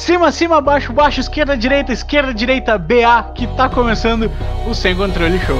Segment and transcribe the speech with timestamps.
[0.00, 4.30] Cima, cima, baixo, baixo, esquerda, direita, esquerda, direita, BA, que tá começando
[4.66, 5.58] o Sem Controle Show.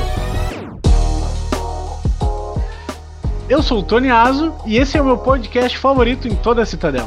[3.51, 6.67] Eu sou o Tony Azo e esse é o meu podcast favorito em toda a
[6.67, 7.07] Citadel.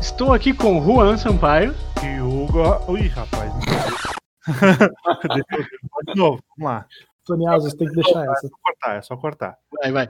[0.00, 1.72] Estou aqui com o Juan Sampaio.
[2.02, 2.62] E o Hugo.
[2.88, 3.52] Ui, rapaz.
[6.06, 6.84] De novo, vamos lá.
[7.24, 8.48] Tony Azo, você tem que deixar É essa.
[8.48, 9.54] só cortar, é só cortar.
[9.82, 10.08] Vai, vai.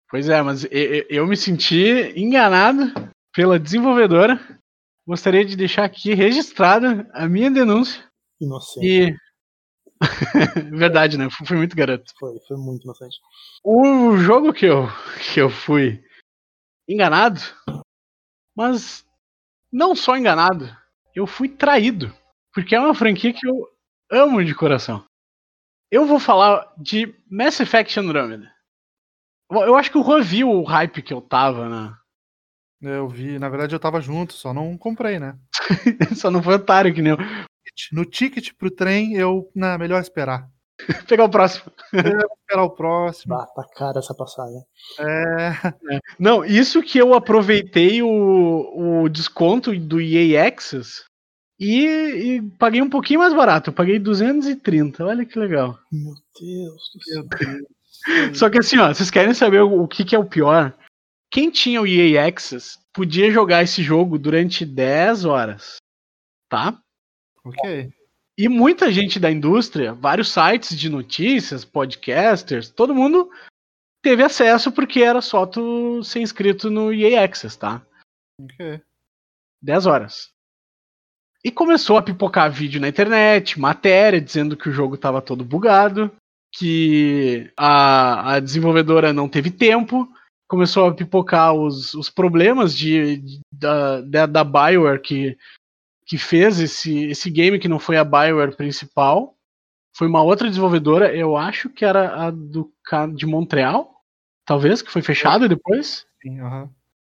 [0.10, 2.94] Pois é, mas eu me senti enganado
[3.34, 4.40] pela desenvolvedora.
[5.06, 8.04] Gostaria de deixar aqui registrada a minha denúncia.
[8.40, 8.86] Inocente.
[8.86, 9.16] E.
[10.72, 11.28] Verdade, né?
[11.46, 12.12] Fui muito garoto.
[12.20, 13.18] Foi, foi muito inocente.
[13.64, 14.88] O jogo que eu,
[15.32, 16.04] que eu fui
[16.88, 17.40] enganado,
[18.56, 19.06] mas
[19.72, 20.70] não só enganado,
[21.16, 22.14] eu fui traído.
[22.54, 23.68] Porque é uma franquia que eu
[24.12, 25.06] amo de coração.
[25.90, 28.52] Eu vou falar de Mass Effect Andromeda.
[29.50, 31.98] Eu acho que o Juan viu o hype que eu tava, né?
[32.82, 35.38] Eu vi, na verdade eu tava junto, só não comprei, né?
[36.16, 37.18] Só não foi otário que nem eu.
[37.92, 39.50] No ticket pro trem, eu.
[39.56, 40.50] Não, melhor esperar.
[41.08, 41.72] Pegar o próximo.
[41.94, 43.36] Esperar o próximo.
[43.36, 44.62] Bah, tá cara essa passagem.
[45.00, 46.00] É.
[46.20, 51.04] Não, isso que eu aproveitei o, o desconto do EA Access
[51.60, 53.70] e, e paguei um pouquinho mais barato.
[53.70, 55.06] Eu paguei 230.
[55.06, 55.78] Olha que legal.
[55.92, 58.34] Meu Deus do céu.
[58.34, 60.74] Só que assim, ó, vocês querem saber o, o que, que é o pior?
[61.32, 65.78] Quem tinha o EA Access podia jogar esse jogo durante 10 horas.
[66.50, 66.78] Tá?
[67.44, 67.90] Ok.
[68.38, 73.30] E muita gente da indústria, vários sites de notícias, podcasters, todo mundo
[74.02, 77.82] teve acesso porque era só tu ser inscrito no EA Access, tá?
[78.40, 78.82] Ok.
[79.62, 80.32] 10 horas.
[81.44, 86.12] E começou a pipocar vídeo na internet, matéria dizendo que o jogo estava todo bugado,
[86.52, 90.12] que a, a desenvolvedora não teve tempo,
[90.52, 95.38] começou a pipocar os, os problemas de, de- da, da, da Bioware que,
[96.06, 99.34] que fez esse, esse game, que não foi a Bioware principal.
[99.96, 104.04] Foi uma outra desenvolvedora, eu acho que era a do ca- de Montreal,
[104.46, 106.06] talvez, que foi fechada depois.
[106.22, 106.40] Sim.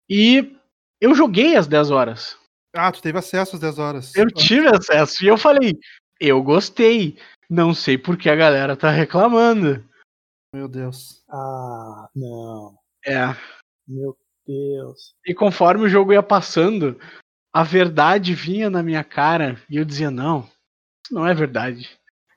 [0.08, 0.56] E
[1.00, 2.38] eu joguei às 10 horas.
[2.72, 4.14] Ah, tu teve acesso às 10 horas.
[4.14, 5.76] Eu tive acesso e eu falei,
[6.20, 7.18] eu gostei.
[7.50, 9.84] Não sei por que a galera tá reclamando.
[10.54, 11.24] Meu Deus.
[11.28, 12.76] Ah, não.
[13.06, 13.36] É.
[13.86, 14.16] Meu
[14.46, 15.14] Deus.
[15.26, 16.98] E conforme o jogo ia passando,
[17.52, 20.40] a verdade vinha na minha cara e eu dizia, não,
[21.04, 21.88] isso não é verdade.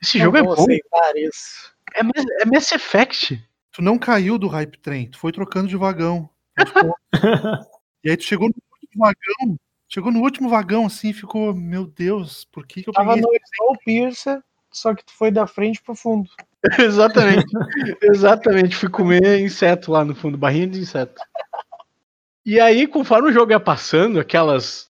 [0.02, 0.62] Esse Não jogo é vou bom.
[0.62, 1.74] aceitar isso.
[1.96, 3.44] É, Mass- é Mass Effect.
[3.72, 6.30] Tu não caiu do hype train, tu foi trocando de vagão.
[8.04, 9.60] e aí tu chegou no último vagão.
[9.90, 13.24] Chegou no último vagão assim e ficou, meu Deus, por que, que eu Tava peguei
[13.24, 16.30] no Snowpiercer, só que tu foi da frente pro fundo.
[16.80, 17.46] Exatamente.
[18.02, 18.76] Exatamente.
[18.76, 21.22] Fui comer inseto lá no fundo, barrinha de inseto.
[22.46, 24.88] E aí, conforme o jogo ia passando, aquelas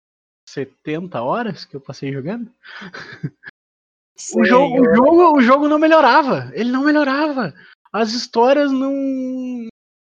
[0.50, 2.50] 70 horas que eu passei jogando,
[4.36, 6.52] o jogo, o, jogo, o jogo não melhorava.
[6.54, 7.54] Ele não melhorava.
[7.92, 9.68] As histórias não.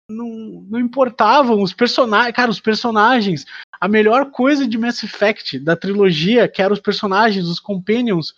[0.09, 1.61] Não, não importavam.
[1.61, 2.35] Os personagens.
[2.35, 3.45] Cara, os personagens.
[3.79, 8.33] A melhor coisa de Mass Effect, da trilogia, que eram os personagens, os companions.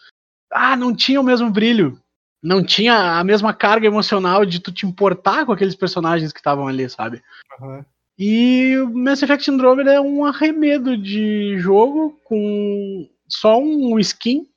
[0.51, 2.00] Ah, não tinha o mesmo brilho.
[2.41, 6.67] Não tinha a mesma carga emocional de tu te importar com aqueles personagens que estavam
[6.67, 7.21] ali, sabe?
[7.59, 7.85] Aham.
[8.17, 14.47] E o Mass Effect Andromeda é um arremedo de jogo com só um skin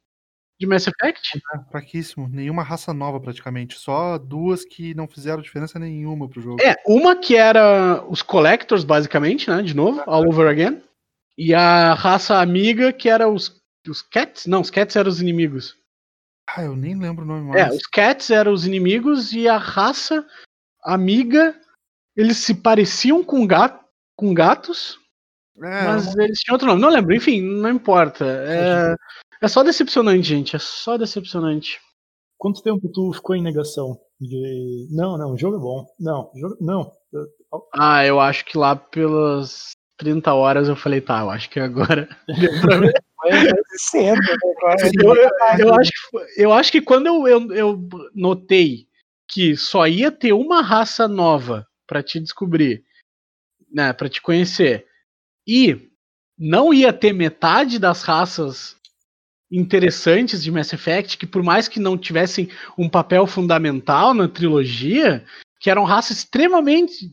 [0.58, 1.38] de Mass Effect?
[1.54, 2.28] É, fraquíssimo.
[2.28, 3.78] Nenhuma raça nova, praticamente.
[3.78, 6.62] Só duas que não fizeram diferença nenhuma pro jogo.
[6.62, 9.62] É, uma que era os Collectors, basicamente, né?
[9.62, 10.82] De novo, all over again.
[11.36, 14.46] E a raça amiga, que era os, os Cats?
[14.46, 15.76] Não, os Cats eram os inimigos.
[16.56, 17.73] Ah, eu nem lembro o nome mais.
[17.73, 20.25] É, os Cats eram os inimigos e a raça
[20.85, 21.55] amiga,
[22.17, 23.85] eles se pareciam com, gato,
[24.17, 24.99] com gatos,
[25.56, 26.81] É, mas eles tinham outro nome.
[26.81, 28.25] Não lembro, enfim, não importa.
[28.25, 28.95] É,
[29.43, 30.55] é só decepcionante, gente.
[30.55, 31.81] É só decepcionante.
[32.39, 33.99] Quanto tempo tu ficou em negação?
[34.21, 34.89] De.
[34.91, 35.87] Não, não, o jogo é bom.
[35.99, 36.56] Não, o jogo.
[36.61, 36.93] Não.
[37.73, 42.08] Ah, eu acho que lá pelas 30 horas eu falei, tá, eu acho que agora.
[42.38, 42.93] deu pra ver.
[43.17, 43.32] Foi
[43.79, 44.35] cedo, né?
[45.58, 48.87] Eu, eu- acho, que eu acho que quando eu, eu, eu notei
[49.29, 52.85] que só ia ter uma raça nova pra te descobrir,
[53.73, 54.87] né, para te conhecer,
[55.46, 55.91] e
[56.38, 58.76] não ia ter metade das raças
[59.50, 65.25] interessantes de Mass Effect, que por mais que não tivessem um papel fundamental na trilogia,
[65.61, 67.11] que eram raças extremamente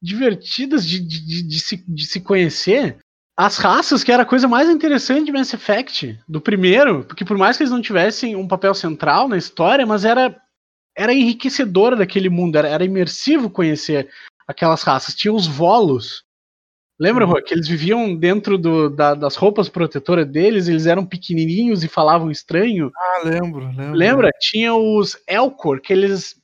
[0.00, 2.98] divertidas de, de, de, de se, de se conhecer,
[3.36, 7.38] as raças, que era a coisa mais interessante de Mass Effect, do primeiro, porque por
[7.38, 10.36] mais que eles não tivessem um papel central na história, mas era,
[10.96, 14.08] era enriquecedora daquele mundo, era, era imersivo conhecer
[14.46, 15.14] aquelas raças.
[15.14, 16.24] Tinha os volos.
[17.00, 21.84] Lembra, Rô, que eles viviam dentro do, da- das roupas protetoras deles, eles eram pequenininhos
[21.84, 22.90] e falavam estranho.
[22.96, 23.92] Ah, lembro, lembro.
[23.94, 24.30] Lembra?
[24.40, 26.34] Tinha os Elcor, que eles,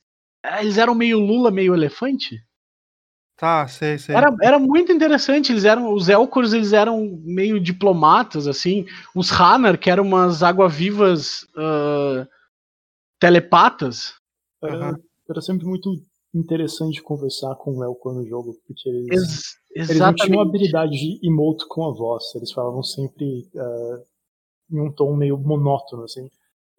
[0.60, 2.40] eles eram meio Lula, meio elefante.
[3.36, 4.14] Tá, sei, sei.
[4.14, 5.52] Era, era muito interessante.
[5.52, 8.86] Eles eram os Elcors, eles eram meio diplomatas, assim.
[9.14, 12.26] Os Hanar, que eram umas água-vivas ah,
[13.19, 14.14] telepatas.
[14.62, 14.98] Era, Aham.
[15.28, 15.90] era sempre muito
[16.32, 20.48] interessante conversar com o Elcor no jogo, porque eles, Ex- eles não tinham exatamente.
[20.48, 24.02] habilidade de emote com a voz, eles falavam sempre eh,
[24.72, 26.28] em um tom meio monótono, assim.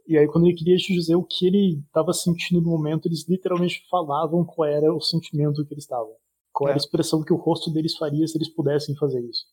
[0.07, 3.27] E aí, quando ele queria te dizer o que ele estava sentindo no momento, eles
[3.27, 6.13] literalmente falavam qual era o sentimento que eles estavam.
[6.55, 6.83] Qual era a É.
[6.83, 9.45] expressão que o rosto deles faria se eles pudessem fazer isso.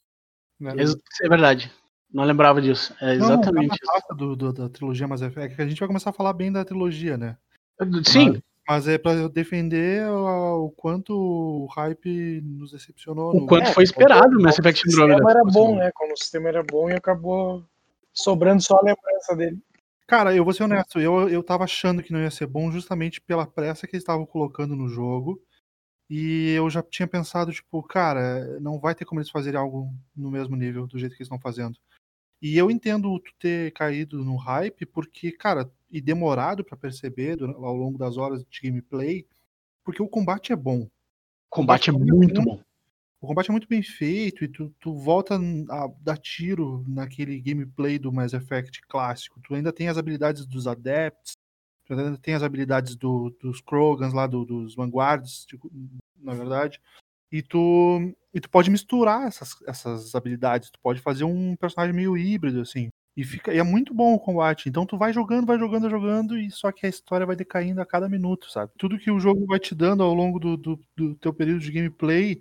[0.60, 0.72] Né?
[0.78, 1.70] Ex- É verdade.
[2.12, 2.94] Não lembrava disso.
[3.00, 5.88] É Não, exatamente cada raça do, do- da trilogia Mass Effect, que a gente vai
[5.88, 7.36] começar a falar bem da trilogia, né?
[7.80, 8.12] isso.
[8.12, 13.30] Sim, Mas é pra eu defender o, o quanto o hype nos decepcionou.
[13.34, 15.90] o no- quanto É, foi esperado Mass o sistema era bom, né?
[15.92, 17.64] Quando o sistema era bom e acabou
[18.12, 19.58] sobrando só a lembrança dele.
[20.06, 23.20] Cara, eu vou ser honesto, eu, eu tava achando que não ia ser bom justamente
[23.20, 25.40] pela pressa que eles estavam colocando no jogo.
[26.14, 30.30] E eu já tinha pensado, tipo, cara, não vai ter como eles fazerem algo no
[30.30, 31.78] mesmo nível, do jeito que eles estão fazendo.
[32.42, 37.74] E eu entendo tu ter caído no hype, porque, cara, e demorado pra perceber ao
[37.74, 39.26] longo das horas de gameplay,
[39.82, 40.82] porque o combate é bom.
[40.82, 40.90] O
[41.48, 42.62] combate é muito bom.
[43.22, 45.36] O combate é muito bem feito e tu, tu volta
[45.70, 49.40] a dar tiro naquele gameplay do Mass Effect clássico.
[49.40, 51.32] Tu ainda tem as habilidades dos Adepts,
[51.86, 55.70] tu ainda tem as habilidades do- dos Krogans lá, do- dos Vanguards, tipo,
[56.22, 56.80] na verdade.
[57.30, 60.70] E tu, e tu pode misturar essas, essas habilidades.
[60.70, 62.88] Tu pode fazer um personagem meio híbrido, assim.
[63.16, 64.68] E, fica, e é muito bom o combate.
[64.68, 67.80] Então tu vai jogando, vai jogando, vai jogando, e só que a história vai decaindo
[67.80, 68.72] a cada minuto, sabe?
[68.78, 71.72] Tudo que o jogo vai te dando ao longo do, do, do teu período de
[71.72, 72.40] gameplay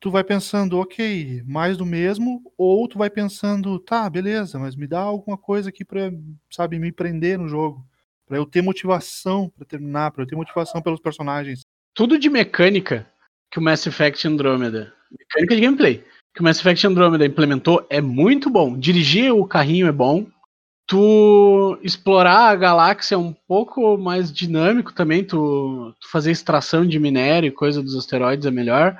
[0.00, 4.86] tu vai pensando, ok, mais do mesmo, ou tu vai pensando, tá, beleza, mas me
[4.86, 6.10] dá alguma coisa aqui pra,
[6.50, 7.86] sabe, me prender no jogo.
[8.26, 11.66] Pra eu ter motivação pra terminar, pra eu ter motivação pelos personagens.
[11.92, 13.06] Tudo de mecânica
[13.50, 16.04] que o Mass Effect Andromeda, mecânica de gameplay,
[16.34, 18.78] que o Mass Effect Andromeda implementou é muito bom.
[18.78, 20.26] Dirigir o carrinho é bom.
[20.86, 25.24] Tu explorar a galáxia é um pouco mais dinâmico também.
[25.24, 28.98] Tu, tu fazer extração de minério e coisa dos asteroides é melhor.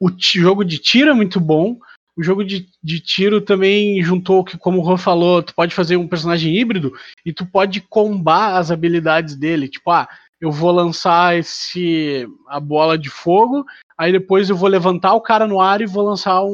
[0.00, 1.78] O jogo de tiro é muito bom.
[2.16, 5.96] O jogo de, de tiro também juntou que, como o Rô falou, tu pode fazer
[5.96, 6.92] um personagem híbrido
[7.24, 9.68] e tu pode combar as habilidades dele.
[9.68, 10.08] Tipo, ah,
[10.40, 13.64] eu vou lançar esse a bola de fogo,
[13.96, 16.50] aí depois eu vou levantar o cara no ar e vou lançar um,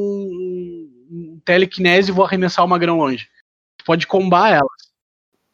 [1.10, 3.28] um e vou arremessar uma grão longe.
[3.78, 4.68] Tu pode combar ela.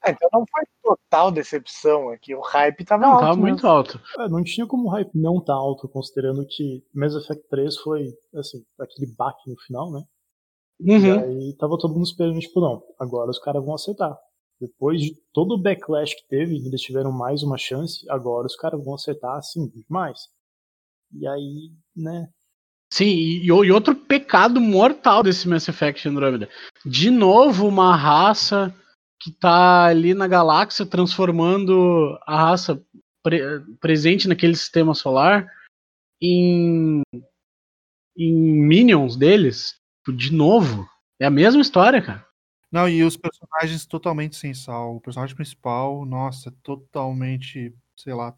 [0.03, 2.35] Ah, então não foi total decepção aqui.
[2.35, 3.21] O hype tava Não, alto.
[3.21, 3.49] tava mesmo.
[3.49, 4.01] muito alto.
[4.19, 8.09] É, não tinha como o hype não tá alto, considerando que Mass Effect 3 foi,
[8.35, 10.03] assim, aquele baque no final, né?
[10.81, 11.19] E Uhum.
[11.21, 14.17] aí tava todo mundo esperando, tipo, não, agora os caras vão acertar.
[14.61, 18.85] Depois de todo o backlash que teve, eles tiveram mais uma chance, agora os caras
[18.85, 20.29] vão acertar, assim, demais.
[21.13, 22.29] E aí, né,
[22.93, 26.49] Sim, e, e outro pecado mortal desse Mass Effect Andromeda.
[26.85, 28.75] De novo, uma raça
[29.21, 32.83] que tá ali na galáxia transformando a raça
[33.23, 35.47] pre- presente naquele sistema solar
[36.21, 37.03] em,
[38.17, 39.77] em minions deles.
[40.05, 40.89] Tipo, De novo.
[41.21, 42.27] É a mesma história, cara.
[42.71, 44.97] Não, e os personagens totalmente sem sal.
[44.97, 48.35] O personagem principal, nossa, totalmente, sei lá.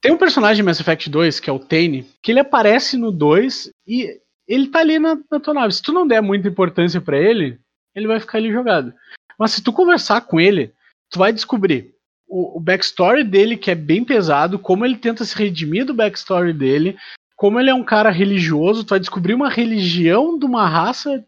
[0.00, 3.10] Tem um personagem em Mass Effect 2, que é o Tane, que ele aparece no
[3.10, 5.74] 2 e ele tá ali na, na tua nave.
[5.74, 7.60] Se tu não der muita importância para ele,
[7.94, 8.94] ele vai ficar ali jogado.
[9.38, 10.72] Mas se tu conversar com ele,
[11.10, 11.94] tu vai descobrir
[12.26, 16.52] o, o backstory dele, que é bem pesado, como ele tenta se redimir do backstory
[16.52, 16.96] dele,
[17.36, 21.24] como ele é um cara religioso, tu vai descobrir uma religião de uma raça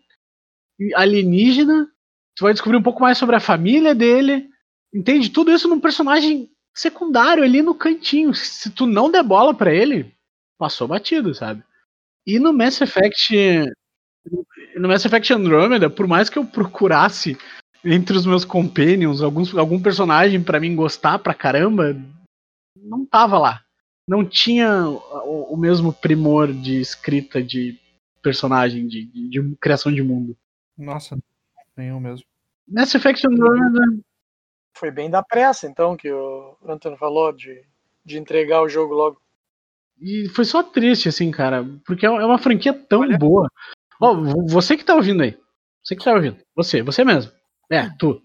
[0.94, 1.88] alienígena,
[2.36, 4.48] tu vai descobrir um pouco mais sobre a família dele,
[4.92, 5.30] entende?
[5.30, 8.34] Tudo isso num personagem secundário ali no cantinho.
[8.34, 10.14] Se tu não der bola pra ele,
[10.58, 11.62] passou batido, sabe?
[12.26, 13.66] E no Mass Effect.
[14.76, 17.36] No Mass Effect Andromeda, por mais que eu procurasse
[17.84, 21.96] entre os meus companions alguns, algum personagem para mim gostar pra caramba,
[22.76, 23.62] não tava lá.
[24.08, 27.76] Não tinha o, o mesmo primor de escrita de
[28.22, 30.36] personagem, de, de, de criação de mundo.
[30.78, 31.18] Nossa,
[31.76, 32.26] nenhum mesmo.
[32.68, 33.80] Mass Effect Andromeda.
[34.76, 37.62] Foi bem da pressa, então, que o Antônio falou, de,
[38.04, 39.20] de entregar o jogo logo.
[40.00, 43.18] E foi só triste, assim, cara, porque é uma franquia tão Olha.
[43.18, 43.48] boa.
[44.00, 44.14] Ó,
[44.48, 45.38] você que tá ouvindo aí.
[45.84, 46.38] Você que tá ouvindo.
[46.56, 47.30] Você, você mesmo.
[47.70, 48.20] É, tu.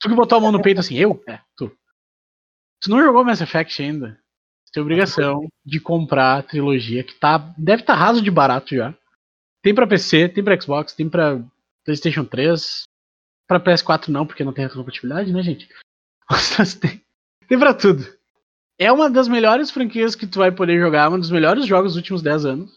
[0.00, 1.22] Tu que botou a mão no peito assim, eu?
[1.26, 1.70] É, tu.
[2.80, 4.18] Tu não jogou Mass Effect ainda.
[4.72, 7.38] Tem obrigação de comprar a trilogia, que tá.
[7.56, 8.94] Deve estar tá raso de barato já.
[9.62, 11.42] Tem pra PC, tem pra Xbox, tem pra
[11.86, 12.82] PlayStation 3.
[13.48, 15.68] Pra PS4 não, porque não tem compatibilidade, né, gente?
[16.58, 17.00] Mas tem,
[17.48, 18.04] tem pra tudo.
[18.78, 21.96] É uma das melhores franquias que tu vai poder jogar, um dos melhores jogos dos
[21.96, 22.70] últimos 10 anos.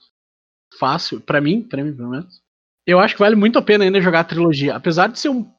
[0.77, 2.41] Fácil, para mim, para mim pelo menos.
[2.85, 5.51] Eu acho que vale muito a pena ainda jogar a trilogia, apesar de ser um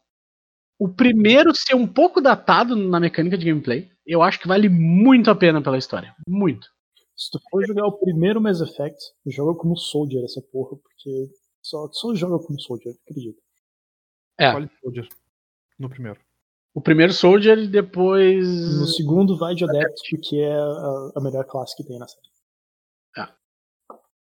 [0.78, 3.90] o primeiro ser um pouco datado na mecânica de gameplay.
[4.07, 6.66] Eu acho que vale muito a pena pela história, muito.
[7.14, 11.28] Se tu for jogar o primeiro Mass Effect, joga como Soldier essa porra, porque
[11.62, 13.40] só, só joga como Soldier, acredito.
[14.38, 14.50] É.
[14.50, 15.09] Qual Soldier?
[15.79, 16.19] No primeiro.
[16.73, 18.47] O primeiro Soldier e depois.
[18.79, 22.29] No segundo vai de Adept, porque é a, a melhor classe que tem na série.
[23.19, 23.29] É.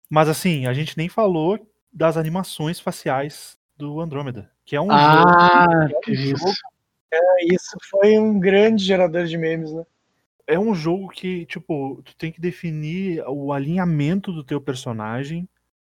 [0.08, 1.58] Mas assim, a gente nem falou
[1.92, 6.00] das animações faciais do Andrômeda, que é um ah, jogo.
[6.02, 6.52] Que é um jogo,
[7.12, 9.85] é, isso foi um grande gerador de memes, né?
[10.47, 15.47] É um jogo que, tipo, tu tem que definir o alinhamento do teu personagem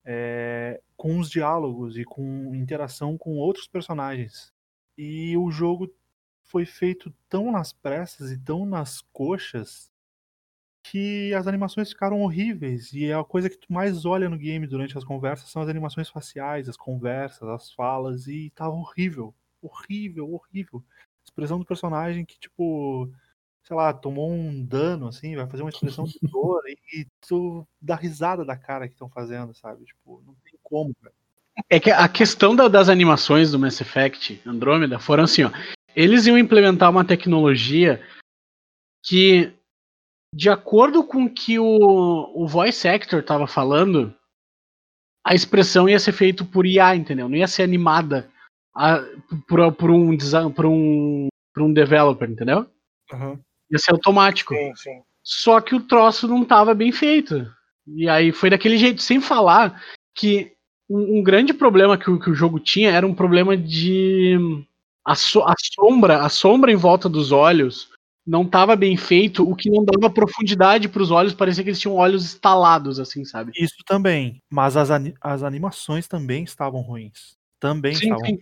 [0.05, 4.53] é, com os diálogos e com interação com outros personagens.
[4.97, 5.93] E o jogo
[6.43, 9.91] foi feito tão nas pressas e tão nas coxas
[10.83, 12.91] que as animações ficaram horríveis.
[12.93, 16.09] E a coisa que tu mais olha no game durante as conversas são as animações
[16.09, 19.33] faciais, as conversas, as falas, e tava horrível.
[19.61, 20.83] Horrível, horrível.
[21.23, 23.11] expressão do personagem que, tipo,
[23.63, 27.95] sei lá, tomou um dano, assim, vai fazer uma expressão de dor e tu dá
[27.95, 29.85] risada da cara que estão fazendo, sabe?
[29.85, 31.13] Tipo, não tem como, cara.
[31.69, 35.51] É que a questão da, das animações do Mass Effect Andromeda foram assim, ó
[35.95, 38.01] eles iam implementar uma tecnologia
[39.03, 39.53] que,
[40.33, 44.15] de acordo com o que o, o voice actor estava falando,
[45.25, 47.27] a expressão ia ser feita por IA, entendeu?
[47.27, 48.29] Não ia ser animada
[48.75, 48.99] a,
[49.47, 50.17] por, por, um,
[50.53, 52.69] por, um, por um developer, entendeu?
[53.11, 53.39] Uhum.
[53.71, 54.53] Ia ser automático.
[54.53, 55.01] Sim, sim.
[55.23, 57.47] Só que o troço não estava bem feito.
[57.87, 59.81] E aí foi daquele jeito, sem falar
[60.15, 60.51] que
[60.89, 64.37] um, um grande problema que o, que o jogo tinha era um problema de
[65.05, 67.89] a, so, a, sombra, a sombra em volta dos olhos
[68.25, 71.79] não estava bem feito, o que não dava profundidade para os olhos, parecia que eles
[71.79, 73.51] tinham olhos estalados, assim, sabe?
[73.55, 77.35] Isso também, mas as, as animações também estavam ruins.
[77.59, 78.25] Também sim, estavam.
[78.25, 78.39] Sim,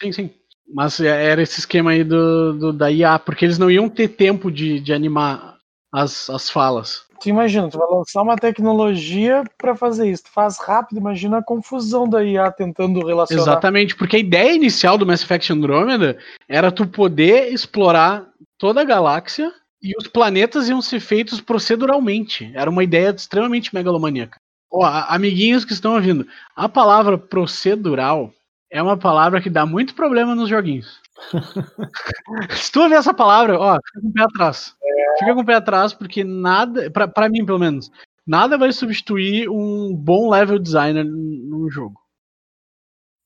[0.00, 0.34] sim, sim.
[0.72, 4.08] Mas é, era esse esquema aí do, do, da IA, porque eles não iam ter
[4.08, 5.56] tempo de, de animar
[5.92, 7.06] as, as falas.
[7.20, 10.24] Tu imagina, tu vai lançar uma tecnologia para fazer isso.
[10.24, 13.42] Tu faz rápido, imagina a confusão da IA tentando relacionar.
[13.42, 18.84] Exatamente, porque a ideia inicial do Mass Effect Andromeda era tu poder explorar toda a
[18.84, 22.50] galáxia e os planetas iam ser feitos proceduralmente.
[22.54, 24.38] Era uma ideia extremamente megalomaníaca.
[24.70, 28.32] Ó, amiguinhos que estão ouvindo, a palavra procedural
[28.70, 31.00] é uma palavra que dá muito problema nos joguinhos.
[32.50, 34.76] Se tu ver essa palavra, ó, fica com o pé atrás.
[35.18, 37.90] Fica com o pé atrás, porque nada, pra, pra mim pelo menos,
[38.26, 42.00] nada vai substituir um bom level designer no jogo.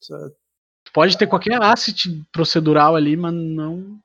[0.01, 0.37] Certo.
[0.93, 3.99] Pode ter qualquer asset procedural ali, mas não.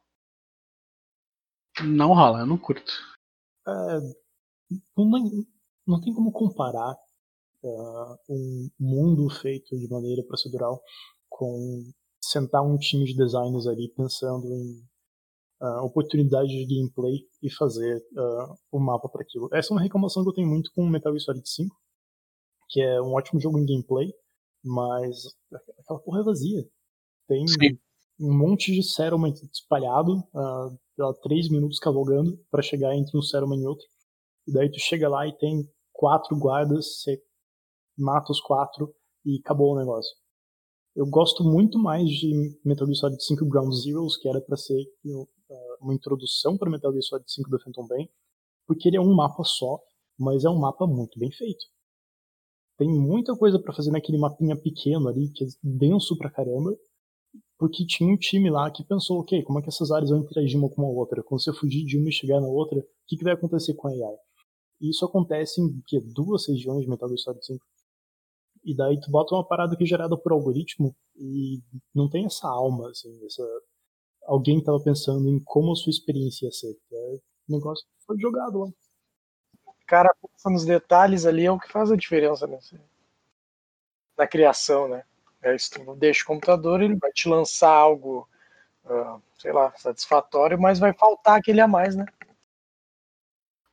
[1.84, 2.91] Não rola, eu não curto.
[3.67, 4.00] É,
[4.98, 5.46] não,
[5.86, 6.96] não tem como comparar
[7.63, 10.82] uh, um mundo feito de maneira procedural
[11.29, 11.84] com
[12.22, 14.84] sentar um time de designers ali pensando em
[15.62, 19.50] uh, oportunidades de gameplay e fazer uh, o mapa para aquilo.
[19.53, 21.75] Essa é uma reclamação que eu tenho muito com Metal Gear Solid 5,
[22.69, 24.13] que é um ótimo jogo em gameplay,
[24.63, 25.15] mas
[25.79, 26.67] aquela porra é vazia.
[27.27, 27.46] Tem,
[28.19, 33.67] um monte de settlement espalhado, uh, três minutos cavalgando para chegar entre um settlement e
[33.67, 33.86] outro.
[34.48, 37.22] E daí tu chega lá e tem quatro guardas, você
[37.98, 38.93] mata os quatro
[39.25, 40.15] e acabou o negócio.
[40.97, 44.81] Eu gosto muito mais de Metal Gear Solid 5 Ground Zeroes, que era para ser
[45.05, 45.27] uh,
[45.79, 48.09] uma introdução para Metal Gear Solid 5 do Phantom Pain,
[48.65, 49.79] porque ele é um mapa só,
[50.17, 51.63] mas é um mapa muito bem feito.
[52.79, 56.75] Tem muita coisa para fazer naquele mapinha pequeno ali, que é denso pra caramba,
[57.59, 60.57] porque tinha um time lá que pensou, ok, como é que essas áreas vão interagir
[60.57, 61.21] uma com a outra?
[61.21, 63.87] Quando você fugir de uma e chegar na outra, o que, que vai acontecer com
[63.87, 64.17] a AI?
[64.81, 67.63] E isso acontece em que, duas regiões de Metal Gear Solid 5.
[68.67, 71.62] E daí tu bota uma parada que é gerada por algoritmo e
[71.95, 73.41] não tem essa alma, assim, essa...
[74.25, 76.77] Alguém tava pensando em como a sua experiência ia ser.
[76.91, 78.67] É, o negócio foi jogado lá.
[79.65, 80.13] O cara
[80.47, 82.77] nos detalhes ali é o que faz a diferença nesse...
[84.17, 85.05] na criação, né?
[85.41, 88.27] É, se tu deixa o computador, ele vai te lançar algo,
[88.83, 92.05] uh, sei lá, satisfatório, mas vai faltar aquele a mais, né?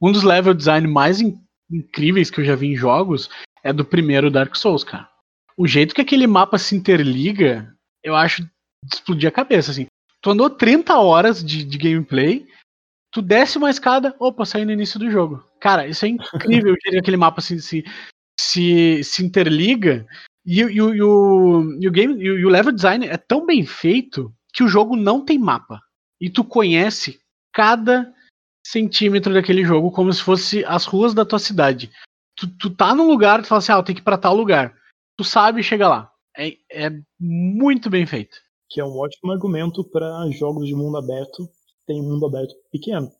[0.00, 3.28] Um dos level design mais in incríveis que eu já vi em jogos
[3.64, 5.08] é do primeiro Dark Souls, cara.
[5.56, 8.50] O jeito que aquele mapa se interliga, eu acho de
[8.92, 9.86] explodir a cabeça, assim.
[10.20, 12.46] Tu andou 30 horas de, de gameplay,
[13.10, 15.42] tu desce uma escada, opa, sai no início do jogo.
[15.60, 17.84] Cara, isso é incrível, o jeito que aquele mapa se, se,
[18.38, 20.06] se, se interliga
[20.44, 24.34] e, e, e, o, e, o game, e o level design é tão bem feito
[24.52, 25.80] que o jogo não tem mapa.
[26.20, 27.20] E tu conhece
[27.52, 28.12] cada
[28.66, 31.90] centímetro daquele jogo como se fosse as ruas da tua cidade.
[32.36, 34.34] Tu, tu tá num lugar, tu fala assim, ah, eu tenho que ir pra tal
[34.34, 34.76] lugar.
[35.16, 36.12] Tu sabe e chega lá.
[36.36, 38.36] É, é muito bem feito.
[38.68, 42.54] Que é um ótimo argumento para jogos de mundo aberto que tem um mundo aberto
[42.72, 43.10] pequeno.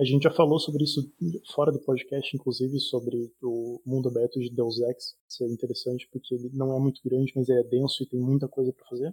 [0.00, 1.12] A gente já falou sobre isso
[1.52, 5.16] fora do podcast, inclusive, sobre o mundo aberto de Deus Ex.
[5.28, 8.46] Isso é interessante porque ele não é muito grande, mas é denso e tem muita
[8.46, 9.12] coisa para fazer.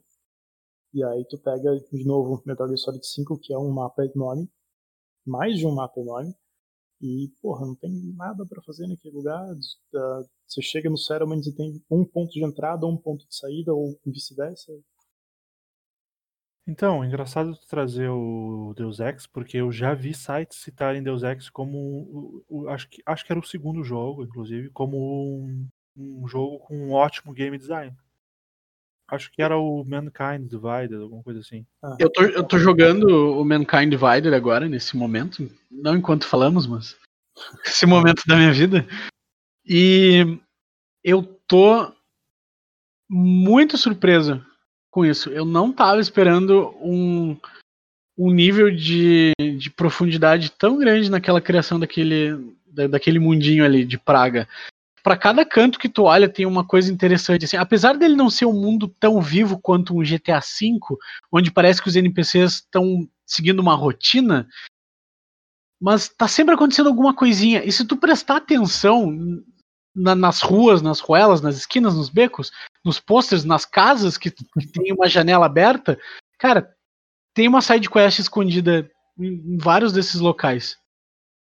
[0.94, 4.48] E aí tu pega de novo Metal Gear Solid 5, que é um mapa enorme,
[5.26, 6.36] mais de um mapa enorme,
[7.02, 9.46] e porra, não tem nada para fazer naquele lugar.
[10.48, 14.00] Você chega no Settlement e tem um ponto de entrada, um ponto de saída, ou
[14.06, 14.72] vice-versa.
[16.68, 21.50] Então, engraçado tu trazer o Deus Ex, porque eu já vi sites citarem Deus Ex
[21.50, 22.44] como.
[22.70, 26.92] Acho, que, acho que era o segundo jogo, inclusive, como um, um jogo com um
[26.92, 27.96] ótimo game design.
[29.08, 31.66] Acho que era o Mankind Divided, alguma coisa assim.
[31.84, 31.96] Ah.
[32.00, 35.50] Eu, tô, eu tô jogando o Mankind Divided agora, nesse momento.
[35.70, 36.98] Não enquanto falamos, mas.
[37.66, 38.86] Esse momento da minha vida.
[39.66, 40.40] E
[41.04, 41.94] eu tô
[43.10, 44.44] muito surpreso
[44.90, 45.30] com isso.
[45.30, 47.38] Eu não estava esperando um,
[48.18, 54.00] um nível de, de profundidade tão grande naquela criação daquele, da, daquele mundinho ali de
[54.00, 54.48] Praga.
[55.06, 57.46] Para cada canto que tu olha tem uma coisa interessante.
[57.46, 60.80] Assim, apesar dele não ser um mundo tão vivo quanto um GTA V,
[61.32, 64.48] onde parece que os NPCs estão seguindo uma rotina,
[65.80, 67.64] mas tá sempre acontecendo alguma coisinha.
[67.64, 69.16] E se tu prestar atenção
[69.96, 72.52] na, nas ruas, nas ruelas, nas esquinas, nos becos,
[72.84, 76.00] nos posters, nas casas que, que tem uma janela aberta,
[76.40, 76.76] cara,
[77.32, 78.90] tem uma side quest escondida
[79.20, 80.76] em, em vários desses locais.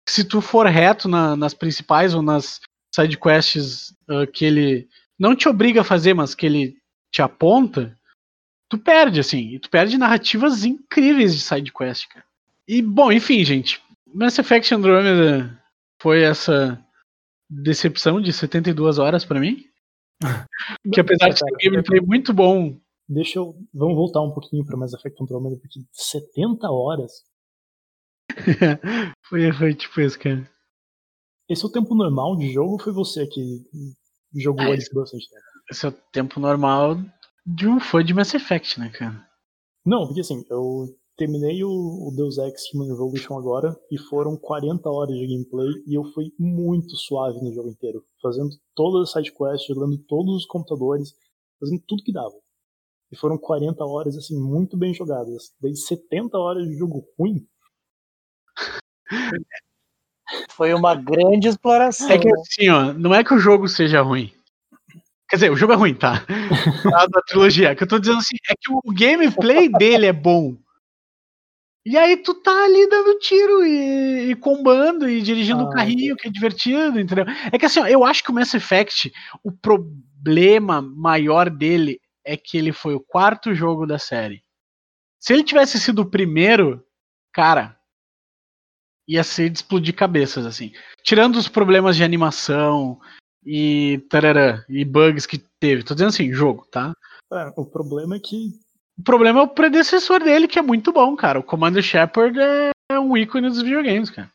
[0.06, 2.60] Se tu for reto na, nas principais ou nas
[2.94, 6.78] side quests uh, que ele não te obriga a fazer, mas que ele
[7.12, 7.98] te aponta,
[8.70, 9.54] tu perde, assim.
[9.54, 12.26] E tu perde narrativas incríveis de side quest, cara.
[12.68, 13.82] E, bom, enfim, gente.
[14.14, 15.62] Mass Effect Andromeda
[16.00, 16.84] foi essa
[17.50, 19.66] decepção de 72 horas para mim.
[20.94, 22.80] que apesar de ter um gameplay muito bom.
[23.08, 23.56] Deixa eu.
[23.74, 27.24] Vamos voltar um pouquinho para Mass Effect Andromeda, porque 70 horas.
[29.28, 30.50] foi, foi tipo isso, cara.
[31.54, 33.64] Esse é o tempo normal de jogo ou foi você que
[34.34, 35.44] jogou ah, esse, bastante tempo?
[35.70, 36.98] Esse é o tempo normal
[37.46, 39.24] de um fã de Mass Effect, né, cara?
[39.86, 44.90] Não, porque assim, eu terminei o, o Deus Ex Human Revolution agora e foram 40
[44.90, 49.68] horas de gameplay e eu fui muito suave no jogo inteiro, fazendo todas as sidequests,
[49.68, 51.14] jogando todos os computadores,
[51.60, 52.34] fazendo tudo que dava.
[53.12, 55.54] E foram 40 horas, assim, muito bem jogadas.
[55.62, 57.48] Daí 70 horas de jogo ruim.
[60.52, 62.10] Foi uma grande exploração.
[62.10, 64.32] É que assim, ó, não é que o jogo seja ruim.
[65.30, 66.26] Quer dizer, o jogo é ruim, tá?
[67.12, 67.76] da trilogia.
[67.76, 70.56] Que eu tô dizendo assim, é que o gameplay dele é bom.
[71.86, 75.72] E aí tu tá ali dando tiro e, e combando e dirigindo o ah, um
[75.72, 77.26] carrinho, que é divertido, entendeu?
[77.52, 79.12] É que assim, ó, eu acho que o Mass Effect,
[79.44, 84.42] o problema maior dele é que ele foi o quarto jogo da série.
[85.20, 86.86] Se ele tivesse sido o primeiro,
[87.34, 87.78] cara,
[89.08, 90.72] ia ser de explodir cabeças, assim.
[91.04, 93.00] Tirando os problemas de animação
[93.46, 95.84] e tarará, e bugs que teve.
[95.84, 96.94] Tô dizendo assim, jogo, tá?
[97.32, 98.52] É, o problema é que
[98.98, 101.40] O problema é o predecessor dele, que é muito bom, cara.
[101.40, 104.32] O Commander Shepard é, um ícone dos videogames, cara.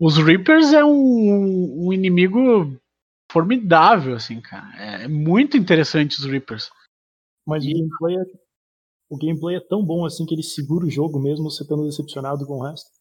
[0.00, 2.74] Os Reapers é um, um inimigo
[3.30, 4.72] formidável, assim, cara.
[4.78, 6.70] É, é muito interessante os Reapers.
[7.46, 7.70] Mas e...
[7.70, 8.24] o, gameplay é,
[9.10, 12.46] o gameplay é tão bom assim que ele segura o jogo mesmo você estando decepcionado
[12.46, 12.99] com o resto?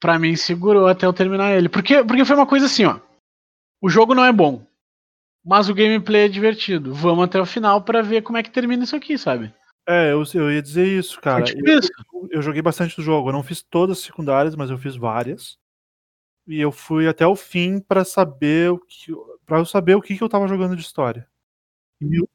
[0.00, 1.68] Pra mim, segurou até eu terminar ele.
[1.68, 2.98] Porque, porque foi uma coisa assim, ó.
[3.82, 4.66] O jogo não é bom,
[5.44, 6.94] mas o gameplay é divertido.
[6.94, 9.52] Vamos até o final para ver como é que termina isso aqui, sabe?
[9.88, 11.44] É, eu, eu ia dizer isso, cara.
[11.44, 11.90] Tipo eu, isso.
[12.12, 13.28] Eu, eu, joguei bastante do jogo.
[13.28, 15.58] Eu não fiz todas as secundárias, mas eu fiz várias.
[16.46, 19.12] E eu fui até o fim para saber o que,
[19.46, 21.26] para eu saber o que, que eu tava jogando de história.
[22.00, 22.28] E, o,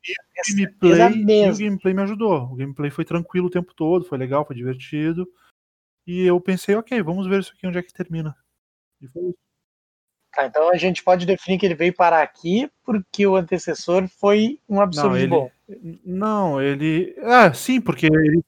[0.47, 2.43] gameplay, e o gameplay me ajudou.
[2.43, 5.27] O gameplay foi tranquilo o tempo todo, foi legal, foi divertido.
[6.05, 8.35] E eu pensei, ok, vamos ver isso aqui onde é que termina.
[9.01, 9.45] E foi isso.
[10.35, 14.59] Tá, então a gente pode definir que ele veio parar aqui porque o antecessor foi
[14.67, 15.51] um absurdo não, ele, bom.
[16.03, 17.15] Não, ele.
[17.23, 18.43] Ah, sim, porque ele.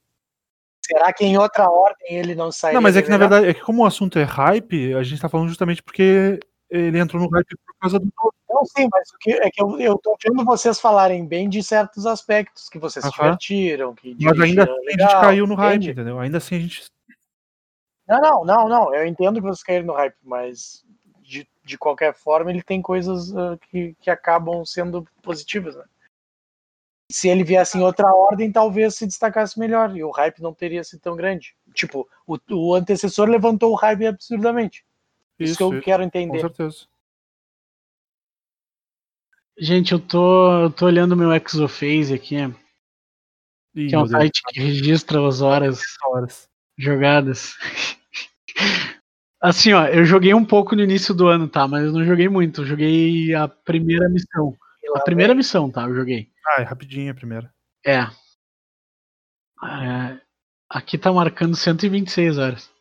[0.86, 2.76] Será que em outra ordem ele não saiu?
[2.76, 5.22] Não, mas é que na verdade, é que como o assunto é hype, a gente
[5.22, 6.39] tá falando justamente porque
[6.70, 8.08] ele entrou no hype por causa do.
[8.50, 11.63] Não, sim, mas o que, é que eu, eu tô vendo vocês falarem bem de
[11.63, 13.12] certos aspectos que vocês uh -huh.
[13.12, 13.96] se divertiram.
[13.96, 16.20] Que mas ainda assim a gente caiu no hype, entendeu?
[16.20, 16.86] Ainda assim a gente.
[18.08, 18.96] Não, não, não, não.
[18.96, 20.86] Eu entendo que vocês caíram no hype, mas
[21.22, 25.84] de, de qualquer forma, ele tem coisas uh, que, que acabam sendo positivas, né?
[27.12, 30.84] Se ele viesse em outra ordem, talvez se destacasse melhor e o hype não teria
[30.84, 31.56] sido tão grande.
[31.74, 34.86] Tipo, o, o antecessor levantou o hype absurdamente.
[35.39, 36.34] Isso, isso que eu isso, quero entender.
[36.34, 36.86] Com certeza.
[39.60, 42.36] Gente, eu tô, eu tô olhando meu Exophase aqui,
[43.76, 46.50] Ih, que é um site que registra as horas, horas.
[46.78, 47.56] jogadas.
[49.41, 51.67] Assim, ó, eu joguei um pouco no início do ano, tá?
[51.67, 52.62] Mas eu não joguei muito.
[52.62, 54.56] Eu joguei a primeira missão.
[54.96, 55.84] A primeira missão, tá?
[55.84, 56.30] Eu joguei.
[56.46, 57.54] Ah, é rapidinho a primeira.
[57.86, 58.00] É.
[59.63, 60.20] é
[60.70, 62.72] aqui tá marcando 126 horas.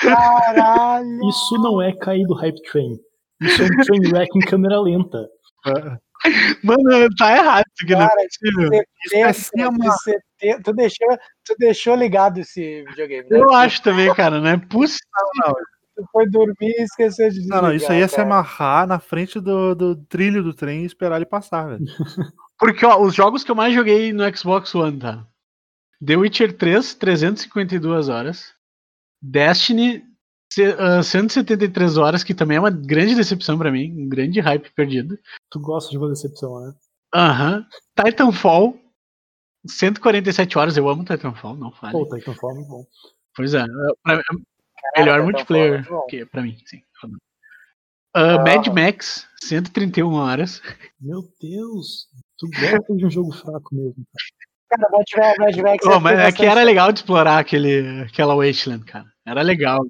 [0.00, 1.28] Caralho!
[1.28, 2.98] Isso não é cair do hype train.
[3.40, 5.28] Isso é um train wreck em câmera lenta.
[6.62, 10.62] Mano, tá errado isso aqui, Cara, não é possível.
[10.62, 11.08] tu, deixou,
[11.44, 13.28] tu deixou ligado esse videogame.
[13.28, 13.38] Né?
[13.38, 15.06] Eu acho também, cara, não é possível.
[15.44, 15.52] Não,
[15.96, 18.08] tu foi dormir e esqueceu de desligar, Não, não, isso aí é cara.
[18.12, 21.84] se amarrar na frente do, do trilho do trem e esperar ele passar, velho.
[22.58, 25.26] Porque, ó, os jogos que eu mais joguei no Xbox One, tá?
[26.04, 28.52] The Witcher 3, 352 horas.
[29.20, 30.02] Destiny,
[30.54, 35.18] 173 ah, horas, que também é uma grande decepção para mim, um grande hype perdido.
[35.50, 36.74] Tu gosta de uma decepção, né?
[37.14, 37.56] Aham.
[37.56, 38.04] Uhum.
[38.04, 38.80] Titanfall,
[39.66, 41.92] 147 horas, eu amo Titanfall, não fale.
[41.92, 42.84] Pô, Titanfall é muito bom.
[43.34, 43.64] Pois é,
[44.02, 44.20] pra,
[44.96, 46.82] melhor Titanfall multiplayer é que pra mim, sim.
[48.14, 48.44] Uh, ah.
[48.44, 50.60] Mad Max, 131 horas.
[51.00, 54.42] Meu Deus, tu gosta de um jogo fraco mesmo, cara.
[54.72, 55.86] Cara, Mad Max.
[55.86, 59.06] Oh, mas é que era legal de explorar aquele, aquela Wasteland, cara.
[59.26, 59.80] Era legal.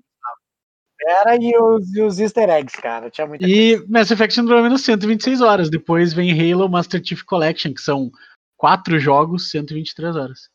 [1.05, 3.11] Era e os, e os easter eggs, cara.
[3.11, 3.87] Tinha muita e coisa.
[3.91, 5.71] Mass Effect Andromeda 126 horas.
[5.71, 8.11] Depois vem Halo Master Chief Collection, que são
[8.57, 10.51] quatro jogos, 123 horas.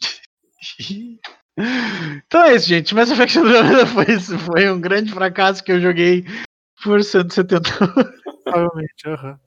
[2.26, 2.94] então é isso, gente.
[2.94, 6.24] Mass Effect Andromeda foi, foi um grande fracasso que eu joguei
[6.82, 7.70] por 170
[8.44, 9.38] Provavelmente, aham.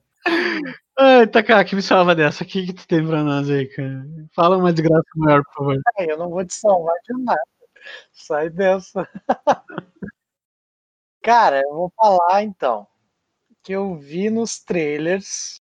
[0.98, 2.42] Ai, Taká, que me salva dessa.
[2.42, 4.06] O que, que tu tem pra nós aí, cara?
[4.34, 5.80] Fala uma desgraça maior, por favor.
[5.98, 7.55] eu não vou te salvar de nada.
[8.12, 9.08] Sai dessa.
[11.22, 12.86] Cara, eu vou falar então
[13.66, 15.60] que eu vi nos trailers.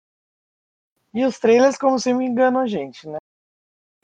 [1.12, 3.18] E os trailers, como sempre, enganam a gente, né?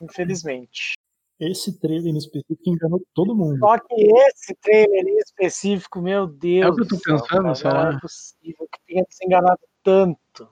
[0.01, 0.93] Infelizmente.
[1.39, 3.59] Esse trailer em específico enganou todo mundo.
[3.59, 6.65] Só que esse trailer em específico, meu Deus.
[6.65, 10.49] É o que eu tô pensando, céu, Não é possível que tenha se enganado tanto.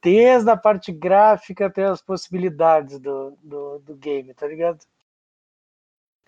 [0.00, 4.84] Desde a parte gráfica até as possibilidades do, do, do game, tá ligado?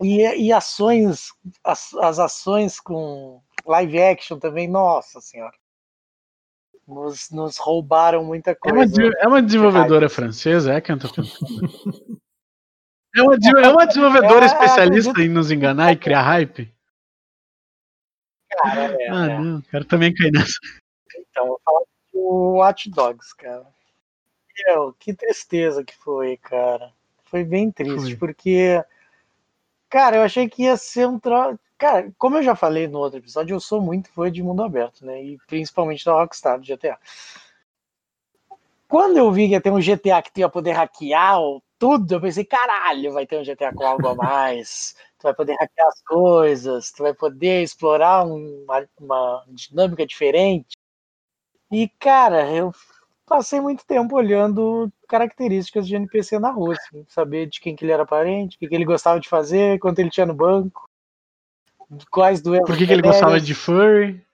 [0.02, 1.28] E, e ações,
[1.62, 5.57] as, as ações com live action também, nossa senhora.
[6.87, 9.02] Nos, nos roubaram muita coisa.
[9.02, 11.09] É uma, é uma desenvolvedora francesa, é que eu tô
[13.16, 16.74] É uma, é uma desenvolvedora é, especialista em nos enganar e criar hype?
[18.50, 19.38] Cara, é, ah, é.
[19.38, 20.59] não, quero também cair nessa.
[21.16, 21.80] Então, vou falar
[22.12, 23.66] do Watch Dogs, cara.
[24.66, 26.92] Meu, que tristeza que foi, cara.
[27.24, 28.16] Foi bem triste, foi.
[28.16, 28.85] porque
[29.94, 31.57] Cara, eu achei que ia ser um troço.
[31.78, 35.07] Cara, como eu já falei no outro episódio, eu sou muito fã de mundo aberto,
[35.07, 35.22] né?
[35.22, 36.98] E principalmente da Rockstar, do GTA.
[38.88, 41.38] Quando eu vi que ia ter um GTA que tu ia poder hackear
[41.78, 44.96] tudo, eu pensei, caralho, vai ter um GTA com algo a mais.
[45.16, 50.76] tu vai poder hackear as coisas, tu vai poder explorar uma, uma dinâmica diferente.
[51.70, 52.72] E, cara, eu
[53.26, 57.92] passei muito tempo olhando características de NPC na rua, assim, saber de quem que ele
[57.92, 60.88] era parente, o que, que ele gostava de fazer, quanto ele tinha no banco,
[62.10, 62.66] quais doenças.
[62.66, 64.24] Por que, que ele gostava de furry?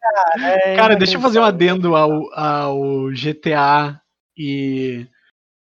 [0.00, 4.00] Cara, é Cara, deixa eu fazer um adendo ao, ao GTA
[4.36, 5.06] e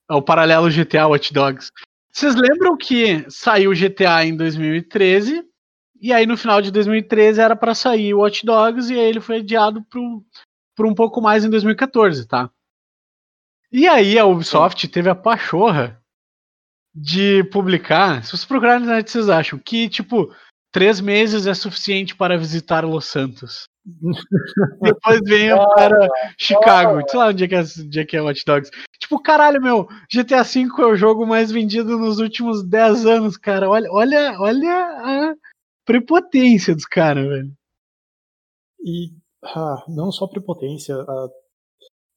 [0.09, 1.71] ao paralelo GTA Watch Dogs.
[2.12, 5.45] Vocês lembram que saiu o GTA em 2013
[6.01, 9.21] e aí no final de 2013 era pra sair o Watch Dogs e aí ele
[9.21, 10.23] foi adiado pro,
[10.75, 12.51] por um pouco mais em 2014, tá?
[13.71, 16.03] E aí a Ubisoft teve a pachorra
[16.95, 20.31] de publicar, se vocês procurarem na internet, vocês acham que, tipo,
[20.71, 23.67] três meses é suficiente para visitar Los Santos.
[24.81, 26.09] Depois venha para
[26.39, 27.03] Chicago.
[27.09, 28.71] Sei lá onde é, que é, onde é que é Watch Dogs.
[28.99, 33.69] Tipo, caralho, meu, GTA V é o jogo mais vendido nos últimos 10 anos, cara.
[33.69, 35.35] Olha, olha, olha a
[35.85, 37.53] prepotência dos caras, velho.
[38.85, 39.13] E
[39.45, 41.29] ah, não só prepotência, ah,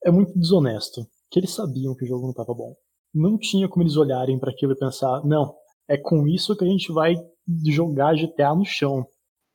[0.06, 1.06] é muito desonesto.
[1.30, 2.76] Que eles sabiam que o jogo não estava bom.
[3.14, 5.56] Não tinha como eles olharem para aquilo e pensar, não,
[5.88, 7.16] é com isso que a gente vai
[7.66, 9.08] jogar GTA no chão.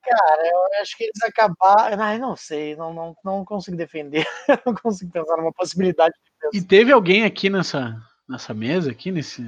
[0.03, 2.03] Cara, eu acho que eles acabaram.
[2.03, 4.27] Ai, não sei, não, não, não consigo defender.
[4.67, 6.15] não consigo pensar numa possibilidade
[6.53, 7.95] de E teve alguém aqui nessa,
[8.29, 9.45] nessa mesa, aqui nesse,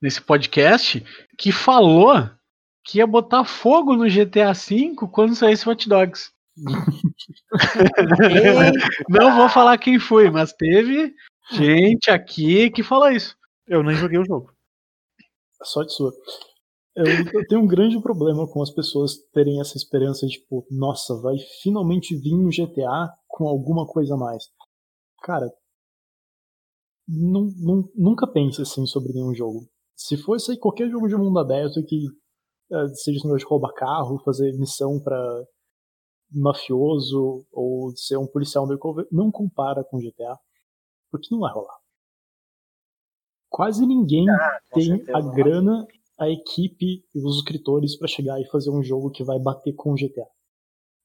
[0.00, 1.02] nesse podcast,
[1.38, 2.28] que falou
[2.84, 6.30] que ia botar fogo no GTA V quando saísse Watch Dogs.
[9.08, 11.12] Não vou falar quem foi, mas teve
[11.52, 13.36] gente aqui que falou isso.
[13.66, 14.52] Eu nem joguei o jogo.
[15.62, 16.12] Sorte sua.
[16.96, 21.14] Eu, eu tenho um grande problema com as pessoas terem essa esperança de, tipo, nossa,
[21.20, 24.44] vai finalmente vir um GTA com alguma coisa a mais.
[25.22, 25.50] Cara,
[27.06, 29.68] nu- nu- nunca pense assim sobre nenhum jogo.
[29.96, 32.06] Se fosse qualquer jogo de mundo aberto que
[32.72, 35.44] eh, seja esse negócio de roubar carro, fazer missão pra
[36.30, 40.38] mafioso ou ser um policial undercover, não compara com GTA,
[41.10, 41.78] porque não vai rolar.
[43.48, 45.86] Quase ninguém Com tem certeza, a grana,
[46.18, 49.92] a equipe e os escritores pra chegar e fazer um jogo que vai bater com
[49.92, 50.26] o GTA.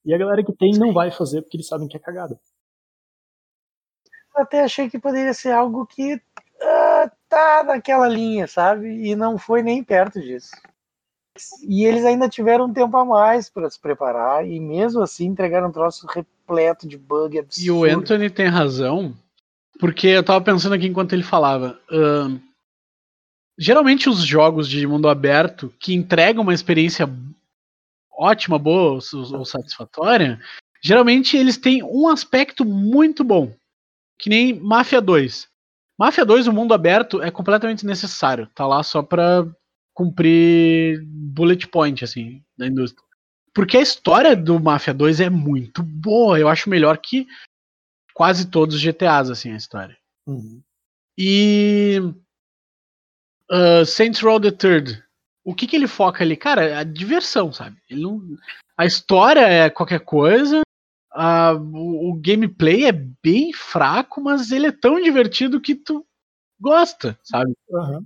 [0.04, 2.38] E a galera que tem não vai fazer porque eles sabem que é cagada.
[4.34, 6.20] Até achei que poderia ser algo que
[6.60, 8.88] ah, tá naquela linha, sabe?
[9.08, 10.50] E não foi nem perto disso.
[11.66, 15.68] E eles ainda tiveram um tempo a mais para se preparar e mesmo assim entregaram
[15.68, 17.66] um troço repleto de bug absurdo.
[17.66, 19.14] E o Anthony tem razão,
[19.80, 21.78] porque eu tava pensando aqui enquanto ele falava.
[21.90, 22.38] ahn,
[23.58, 27.08] geralmente os jogos de mundo aberto que entregam uma experiência
[28.12, 30.40] ótima, boa ou, ou satisfatória,
[30.80, 33.52] geralmente eles têm um aspecto muito bom.
[34.18, 35.48] Que nem Mafia 2.
[35.98, 38.48] Mafia 2, o mundo aberto, é completamente necessário.
[38.54, 39.44] Tá lá só pra
[39.94, 43.02] cumprir bullet point, assim, da indústria.
[43.54, 46.38] Porque a história do Mafia 2 é muito boa.
[46.38, 47.26] Eu acho melhor que
[48.12, 49.96] quase todos os GTAs, assim, a história.
[50.26, 50.60] Uhum.
[51.16, 52.00] E.
[53.50, 55.02] Uh, Saints Row the Third.
[55.44, 56.36] O que, que ele foca ali?
[56.36, 57.76] Cara, é a diversão, sabe?
[57.90, 58.20] Não...
[58.76, 60.62] A história é qualquer coisa.
[61.12, 66.04] a- o, o gameplay é bem fraco, mas ele é tão divertido que tu
[66.58, 67.54] gosta, sabe?
[67.72, 68.02] Aham.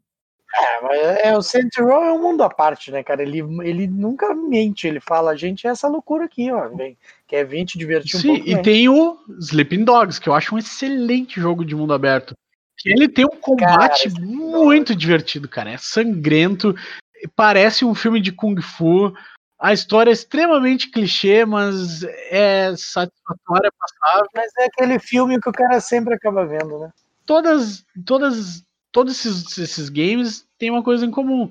[0.54, 3.22] É, mas é, o Saints Row é um mundo à parte, né, cara?
[3.22, 6.68] Ele, ele nunca mente, ele fala, gente, é essa loucura aqui, ó.
[6.68, 8.48] Vem, quer vir te divertir um Sim, pouco.
[8.48, 12.34] e vem." tem o Sleeping Dogs, que eu acho um excelente jogo de mundo aberto.
[12.78, 15.70] Que ele tem um combate Sleeping muito divertido, cara.
[15.70, 16.74] É sangrento,
[17.36, 19.12] parece um filme de Kung Fu.
[19.58, 24.30] A história é extremamente clichê, mas é satisfatória, passável.
[24.34, 26.90] Mas é aquele filme que o cara sempre acaba vendo, né?
[27.26, 31.48] Todas, todas, todos esses, esses games têm uma coisa em comum.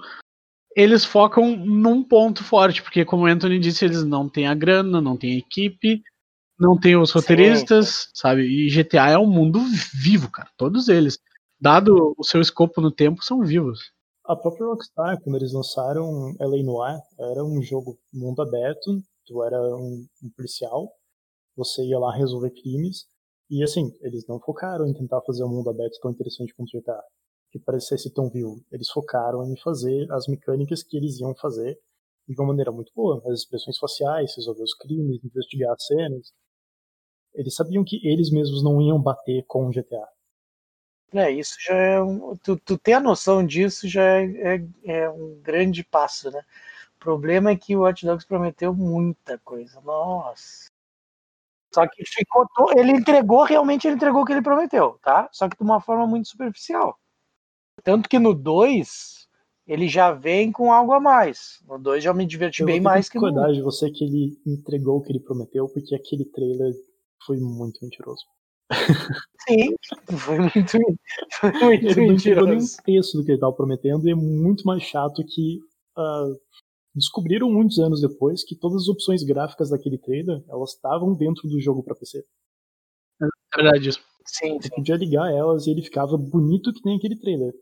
[0.76, 5.02] Eles focam num ponto forte, porque como o Anthony disse, eles não têm a grana,
[5.02, 6.04] não têm a equipe,
[6.60, 8.44] não tem os Sim, roteiristas, sabe?
[8.44, 9.60] E GTA é um mundo
[9.94, 10.50] vivo, cara.
[10.58, 11.20] Todos eles.
[11.60, 13.92] Dado o seu escopo no tempo, são vivos.
[14.26, 19.58] A própria Rockstar, quando eles lançaram LA Noire, era um jogo mundo aberto, tu era
[19.76, 20.92] um, um policial,
[21.56, 23.06] você ia lá resolver crimes,
[23.50, 26.80] e assim, eles não focaram em tentar fazer um mundo aberto tão interessante quanto o
[26.80, 27.02] GTA,
[27.58, 28.64] que parecesse tão vivo.
[28.72, 31.80] Eles focaram em fazer as mecânicas que eles iam fazer
[32.28, 36.34] de uma maneira muito boa, as expressões faciais, resolver os crimes, investigar as cenas.
[37.34, 40.08] Eles sabiam que eles mesmos não iam bater com o GTA.
[41.14, 45.10] É, isso já é um, tu, tu ter a noção disso já é, é, é
[45.10, 46.44] um grande passo, né?
[46.98, 49.80] O problema é que o Watch Dogs prometeu muita coisa.
[49.82, 50.68] Nossa.
[51.74, 52.48] Só que ficou.
[52.76, 55.30] Ele entregou, realmente ele entregou o que ele prometeu, tá?
[55.32, 57.00] Só que de uma forma muito superficial.
[57.84, 59.28] Tanto que no 2,
[59.68, 61.60] ele já vem com algo a mais.
[61.68, 64.38] No 2 já me diverti Eu bem mais que no discordar de você que ele
[64.46, 66.74] entregou o que ele prometeu, porque aquele trailer
[67.26, 68.24] foi muito mentiroso.
[69.48, 69.76] Sim,
[70.18, 70.70] foi muito,
[71.40, 72.78] foi muito Ele entregou nem um mentiroso.
[72.84, 75.60] terço do que ele estava prometendo e é muito mais chato que
[75.96, 76.28] ah,
[76.94, 81.60] descobriram muitos anos depois que todas as opções gráficas daquele trailer elas estavam dentro do
[81.62, 82.26] jogo para PC.
[83.22, 84.02] É verdade isso.
[84.26, 84.76] Sim, Você sim.
[84.76, 87.54] podia ligar elas e ele ficava bonito que nem aquele trailer.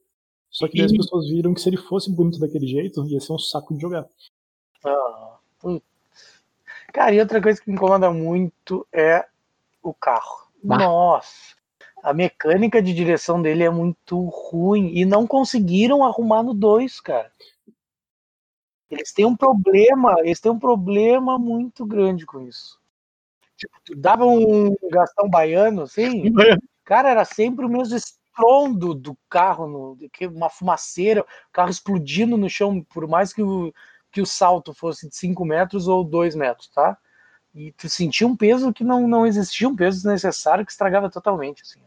[0.55, 3.19] Só que daí as E- pessoas viram que se ele fosse bonito daquele jeito, ia
[3.19, 4.07] ser um saco de jogar.
[4.85, 5.37] Ah.
[6.93, 9.25] Cara, e outra coisa que me incomoda muito é
[9.83, 10.47] o carro.
[10.63, 10.77] Bah.
[10.77, 11.55] Nossa,
[12.01, 17.29] a mecânica de direção dele é muito ruim e não conseguiram arrumar no 2, cara.
[18.89, 22.79] Eles têm um problema, eles têm um problema muito grande com isso.
[23.57, 26.23] Tipo, tu dava um gastão baiano, assim,
[26.85, 27.97] cara, era sempre o mesmo
[28.35, 29.97] estrondo do carro, no,
[30.33, 33.73] uma fumaceira, o carro explodindo no chão, por mais que o,
[34.11, 36.97] que o salto fosse de 5 metros ou 2 metros, tá?
[37.53, 41.61] E tu sentia um peso que não, não existia, um peso desnecessário que estragava totalmente,
[41.61, 41.79] assim.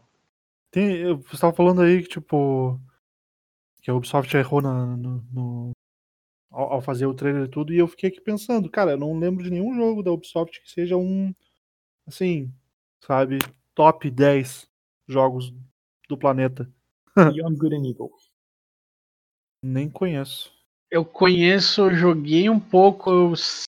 [0.71, 2.79] Tem, você estava falando aí que, tipo,
[3.81, 5.71] que a Ubisoft errou na, no, no-
[6.51, 9.17] ao, ao fazer o trailer e tudo, e eu fiquei aqui pensando, cara, eu não
[9.19, 11.33] lembro de nenhum jogo da Ubisoft que seja um,
[12.07, 12.51] assim,
[13.01, 13.37] sabe,
[13.75, 14.67] top 10
[15.07, 15.53] jogos
[16.09, 16.67] do planeta.
[17.15, 18.09] Beyond Good and Evil.
[19.63, 20.51] Nem conheço.
[20.91, 23.33] Eu conheço, eu joguei um pouco, eu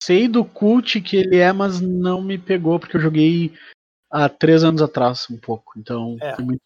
[0.03, 3.51] sei do cult que ele é, mas não me pegou, porque eu joguei
[4.11, 5.73] há três anos atrás, um pouco.
[5.77, 6.35] Então, É.
[6.35, 6.61] foi muito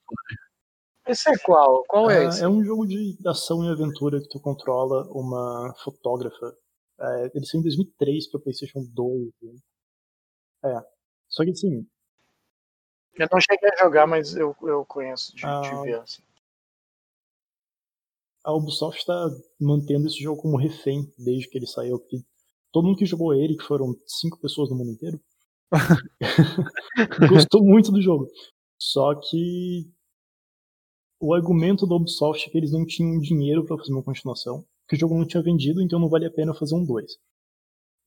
[1.08, 1.84] Esse é qual?
[1.86, 2.44] Qual é Ah, esse?
[2.44, 6.58] é um jogo de ação e aventura que tu controla uma fotógrafa.
[7.00, 9.32] É, ele saiu em 2003 para PlayStation 2.
[9.42, 9.54] né?
[10.66, 10.82] É.
[11.30, 11.86] Só que assim,
[13.18, 15.62] Eu não cheguei a jogar, mas eu, eu conheço de, Ah.
[15.62, 16.24] de ver, assim.
[18.46, 19.14] a Ubisoft está
[19.60, 21.98] mantendo esse jogo como refém desde que ele saiu.
[22.00, 22.18] Porque
[22.74, 25.20] todo mundo que jogou ele, que foram cinco pessoas no mundo inteiro,
[27.50, 28.28] gostou muito do jogo.
[28.78, 29.90] Só que
[31.22, 34.96] o argumento da Ubisoft é que eles não tinham dinheiro para fazer uma continuação, que
[34.96, 37.06] o jogo não tinha vendido, então não valia a pena fazer um 2.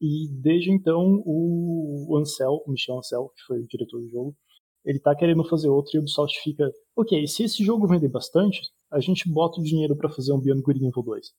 [0.02, 4.36] E desde então o Ansel, o Michel Ansel, que foi o diretor do jogo,
[4.86, 8.60] ele tá querendo fazer outro e a Ubisoft fica, ok, se esse jogo vender bastante,
[8.90, 11.32] a gente bota o dinheiro para fazer um Beyond Good Evil 2.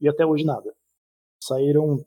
[0.00, 0.74] E até hoje nada.
[1.44, 2.02] Saíram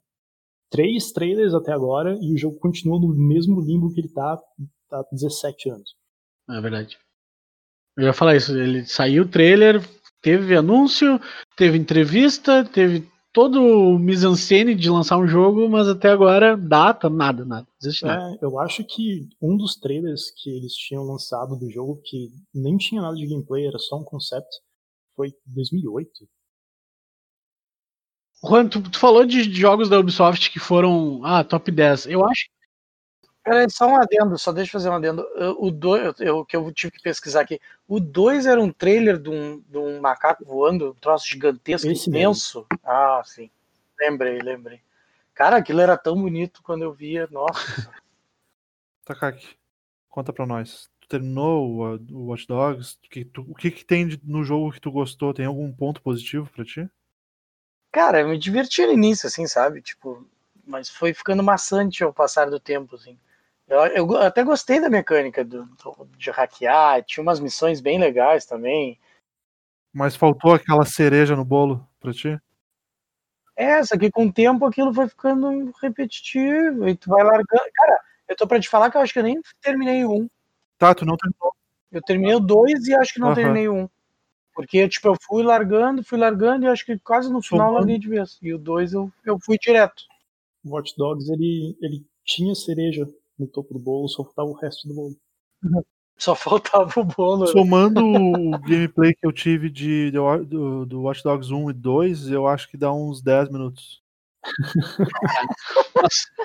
[0.71, 4.41] três trailers até agora e o jogo continua no mesmo limbo que ele tá
[4.91, 5.95] há 17 anos.
[6.49, 6.97] É verdade.
[7.95, 9.81] Eu ia falar isso, ele saiu o trailer,
[10.21, 11.19] teve anúncio,
[11.55, 17.45] teve entrevista, teve todo o mise-en-scène de lançar um jogo, mas até agora, data, nada,
[17.45, 17.67] nada.
[17.81, 18.35] Existe nada.
[18.35, 22.77] É, eu acho que um dos trailers que eles tinham lançado do jogo, que nem
[22.77, 24.49] tinha nada de gameplay, era só um concept,
[25.15, 26.09] foi 2008.
[28.43, 32.07] Juan, tu, tu falou de jogos da Ubisoft que foram, ah, top 10.
[32.07, 32.49] Eu acho
[33.43, 35.21] Peraí, só um adendo, só deixa eu fazer um adendo.
[35.35, 37.59] Eu- O dois, eu, que eu tive que pesquisar aqui.
[37.87, 42.09] O 2 era um trailer de um, de um macaco voando, um troço gigantesco, Esse
[42.09, 42.67] imenso.
[42.83, 43.49] Ah, sim.
[43.99, 44.79] Lembrei, lembrei.
[45.33, 47.27] Cara, aquilo era tão bonito quando eu via.
[47.31, 47.51] Nossa.
[49.05, 49.57] Takaki,
[50.09, 50.89] conta pra nós.
[51.01, 51.67] Tu terminou
[52.11, 52.97] o, Watch Dogs?
[53.03, 55.33] O que, tu- o que, que tem de- no jogo que tu gostou?
[55.33, 56.87] Tem algum ponto positivo pra ti?
[57.91, 59.81] Cara, eu me diverti no início, assim, sabe?
[59.81, 60.25] Tipo,
[60.65, 63.17] mas foi ficando maçante ao passar do tempo, assim.
[63.71, 68.45] Eu, eu até gostei da mecânica do, do- de hackear, tinha umas missões bem legais
[68.45, 68.99] também.
[69.93, 72.37] Mas faltou aquela cereja no bolo pra ti?
[73.55, 77.63] É, só que com o tempo aquilo foi ficando repetitivo e tu vai largando.
[77.73, 80.29] Cara, eu tô pra te falar que eu acho que eu nem terminei um.
[80.77, 81.53] Tá, tu não terminou.
[81.91, 83.35] Eu terminei o dois e acho que não Aham.
[83.35, 83.87] terminei um.
[84.53, 87.79] Porque, tipo, eu fui largando, fui largando e acho que quase no final eu Somando.
[87.79, 88.37] larguei de vez.
[88.41, 90.03] E o dois eu, eu fui direto.
[90.63, 93.07] O Watch Dogs, ele, ele tinha cereja
[93.37, 95.15] no topo do bolo, só faltava o resto do bolo.
[96.17, 97.47] Só faltava o bolo.
[97.47, 102.29] Somando o gameplay que eu tive de, do, do, do Watch Dogs 1 e 2,
[102.29, 104.03] eu acho que dá uns 10 minutos.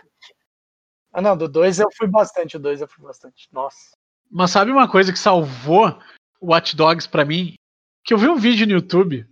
[1.13, 3.49] Ah, não, do dois eu fui bastante, o dois eu fui bastante.
[3.51, 3.97] Nossa.
[4.31, 5.99] Mas sabe uma coisa que salvou
[6.39, 7.55] o Watch Dogs pra mim?
[8.05, 9.27] Que eu vi um vídeo no YouTube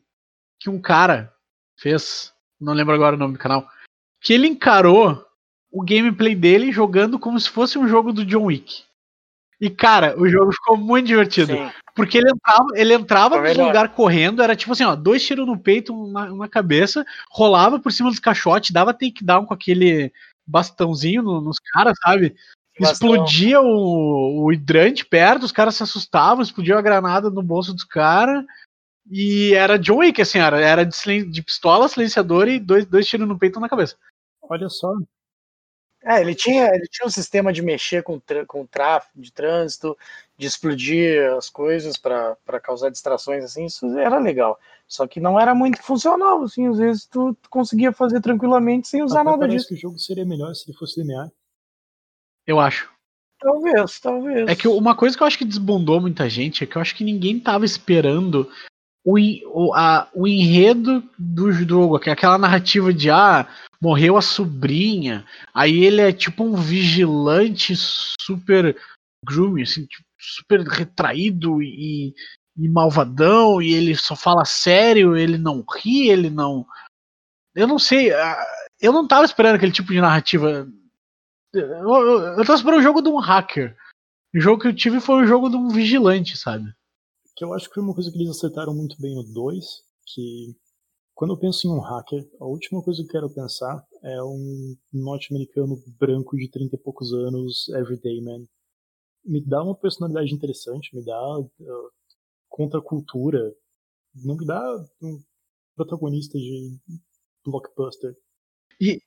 [0.58, 1.30] que um cara
[1.78, 3.68] fez, não lembro agora o nome do canal,
[4.22, 5.22] que ele encarou
[5.74, 8.84] o gameplay dele jogando como se fosse um jogo do John Wick.
[9.60, 11.52] E cara, o jogo ficou muito divertido.
[11.52, 11.68] Sim.
[11.96, 15.58] Porque ele entrava, ele entrava no lugar correndo, era tipo assim, ó, dois tiros no
[15.58, 20.12] peito, uma, uma cabeça, rolava por cima dos caixotes, dava takedown com aquele
[20.46, 22.36] bastãozinho no- nos caras, sabe?
[22.78, 23.08] Bastão.
[23.14, 27.84] Explodia o, o hidrante perto, os caras se assustavam, explodia a granada no bolso dos
[27.84, 28.44] caras.
[29.10, 33.26] E era John Wick, assim, era, era de, de pistola, silenciador e dois, dois tiros
[33.26, 33.96] no peito na cabeça.
[34.42, 34.92] Olha só,
[36.04, 39.96] É, ele tinha, ele tinha um sistema de mexer com, com tráfego de trânsito,
[40.36, 44.58] de explodir as coisas para causar distrações, assim, isso era legal.
[44.86, 49.02] Só que não era muito funcional, assim, às vezes tu, tu conseguia fazer tranquilamente sem
[49.02, 49.68] usar Até nada parece disso.
[49.68, 51.32] que o jogo seria melhor se ele fosse linear.
[52.46, 52.92] Eu acho.
[53.40, 54.48] Talvez, talvez.
[54.48, 56.94] É que uma coisa que eu acho que desbundou muita gente é que eu acho
[56.94, 58.50] que ninguém tava esperando
[59.04, 59.18] o,
[59.52, 63.46] o, a, o enredo do jogo, aquela narrativa de ah,
[63.80, 68.74] morreu a sobrinha, aí ele é tipo um vigilante super
[69.22, 72.14] grooming, assim, tipo, super retraído e,
[72.56, 76.66] e malvadão, e ele só fala sério, ele não ri, ele não.
[77.54, 78.10] Eu não sei,
[78.80, 80.66] eu não tava esperando aquele tipo de narrativa.
[81.52, 83.76] Eu, eu, eu tava esperando o jogo de um hacker.
[84.34, 86.74] O jogo que eu tive foi o jogo de um vigilante, sabe?
[87.36, 89.64] Que eu acho que foi uma coisa que eles acertaram muito bem no 2,
[90.06, 90.54] que
[91.14, 94.76] quando eu penso em um hacker, a última coisa que eu quero pensar é um
[94.92, 98.44] norte-americano branco de 30 e poucos anos, everyday man.
[99.24, 101.50] Me dá uma personalidade interessante, me dá uh,
[102.48, 103.54] contracultura,
[104.14, 104.60] não me dá
[105.02, 105.20] um
[105.76, 106.78] protagonista de
[107.44, 108.14] blockbuster.
[108.80, 109.00] E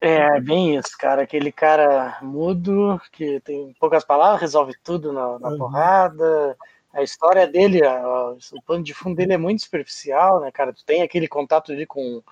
[0.00, 1.22] é bem isso, cara.
[1.22, 5.58] Aquele cara mudo que tem poucas palavras, resolve tudo na, na Uhum.
[5.58, 6.56] porrada.
[6.96, 10.72] A história dele, a- o pano de fundo dele é muito superficial, né, cara?
[10.72, 12.22] Tu tem aquele contato ali com,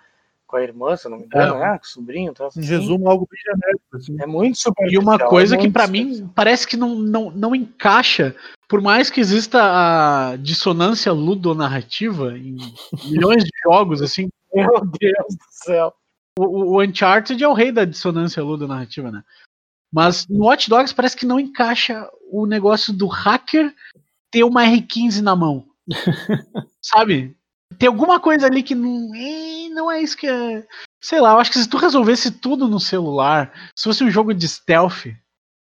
[0.46, 1.78] com a irmã, se não me engano, né?
[1.78, 3.84] Com o sobrinho, então, Em assim, resumo, algo bem genérico.
[3.96, 4.16] Assim.
[4.20, 5.02] é muito E superficial.
[5.02, 6.06] uma coisa é que superficial.
[6.06, 8.34] mim parece que não, não, não encaixa,
[8.68, 12.56] por mais que exista a dissonância ludonarrativa em
[13.04, 15.94] milhões de jogos, assim, Meu Deus do céu.
[16.38, 19.22] o, o Uncharted é o rei da dissonância ludonarrativa, né?
[19.92, 23.72] Mas no Watch Dogs parece que não encaixa o negócio do hacker
[24.35, 25.64] ter uma R15 na mão.
[26.82, 27.37] Sabe?
[27.78, 30.66] Tem alguma coisa ali que não, eh, não é isso que é.
[31.01, 34.35] Sei lá, eu acho que se tu resolvesse tudo no celular, se fosse um jogo
[34.35, 35.07] de stealth,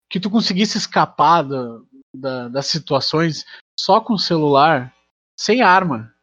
[0.09, 1.79] que tu conseguisse escapar da-
[2.13, 3.45] da- das situações
[3.79, 4.93] só com o celular,
[5.39, 6.13] sem arma,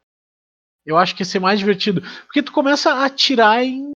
[0.85, 2.03] eu acho que ia ser mais divertido.
[2.27, 3.93] Porque tu começa a atirar em,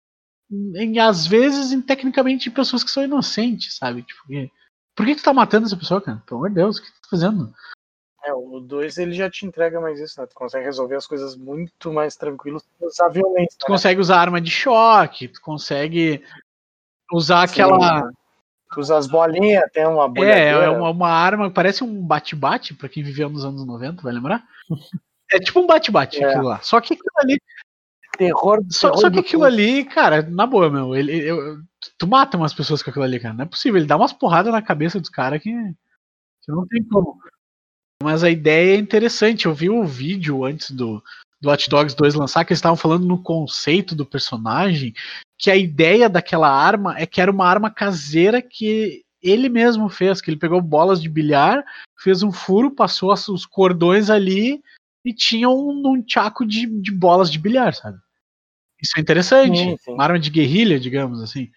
[0.77, 4.03] em às vezes, em tecnicamente pessoas que são inocentes, sabe?
[4.03, 4.23] Tipo,
[4.97, 6.23] por que tu tá matando essa pessoa, cara?
[6.27, 7.53] Pelo amor de Deus, o que tu tá fazendo?
[8.29, 10.27] É, o 2 ele já te entrega mais isso, né?
[10.27, 13.57] Tu consegue resolver as coisas muito mais tranquilo usar violência.
[13.59, 13.67] Tu né?
[13.75, 16.23] consegue usar arma de choque, tu consegue
[17.13, 17.63] usar Sim.
[17.63, 18.11] aquela.
[18.71, 20.65] Tu usa as bolinhas, tem uma É, bolhadeira.
[20.65, 24.45] é uma, uma arma, parece um bate-bate, pra quem viveu nos anos 90, vai lembrar?
[25.31, 26.27] É tipo um bate-bate É.
[26.27, 26.59] aquilo lá.
[26.63, 27.39] Só que aquilo ali.
[28.17, 28.61] terror.
[28.71, 31.59] Só, terror só que aquilo ali, cara, na boa, meu, ele, eu-
[31.99, 33.35] tu mata umas pessoas com aquilo ali, cara.
[33.35, 33.77] Não é possível.
[33.79, 37.19] Ele dá umas porradas na cabeça dos caras que, que não tem como.
[38.03, 39.47] Mas a ideia é interessante.
[39.47, 41.03] Eu vi o vídeo antes do,
[41.41, 44.95] do Hot Dogs 2 lançar, que eles estavam falando no conceito do personagem,
[45.37, 50.21] que a ideia daquela arma é que era uma arma caseira que ele mesmo fez,
[50.21, 51.65] que ele pegou bolas de bilhar,
[51.99, 54.63] fez um furo, passou as- os cordões ali
[55.05, 57.99] e tinha um, um tchaco de, de bolas de bilhar, sabe?
[58.81, 59.59] Isso é interessante.
[59.59, 59.93] Sim, sim.
[59.93, 61.51] Uma arma de guerrilha, digamos assim.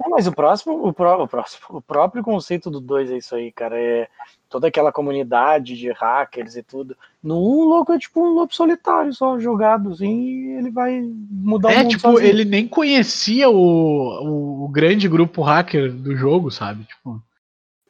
[0.00, 3.34] É, mas o próximo, o, pró- o próximo, o próprio conceito do 2 é isso
[3.34, 3.76] aí, cara.
[3.78, 4.08] É
[4.48, 6.96] toda aquela comunidade de hackers e tudo.
[7.22, 10.70] No 1, um, o louco é tipo um lobo solitário, só jogado assim, e ele
[10.70, 12.28] vai mudar o É, mundo tipo, sozinho.
[12.28, 16.84] ele nem conhecia o, o, o grande grupo hacker do jogo, sabe?
[16.84, 17.20] Tipo,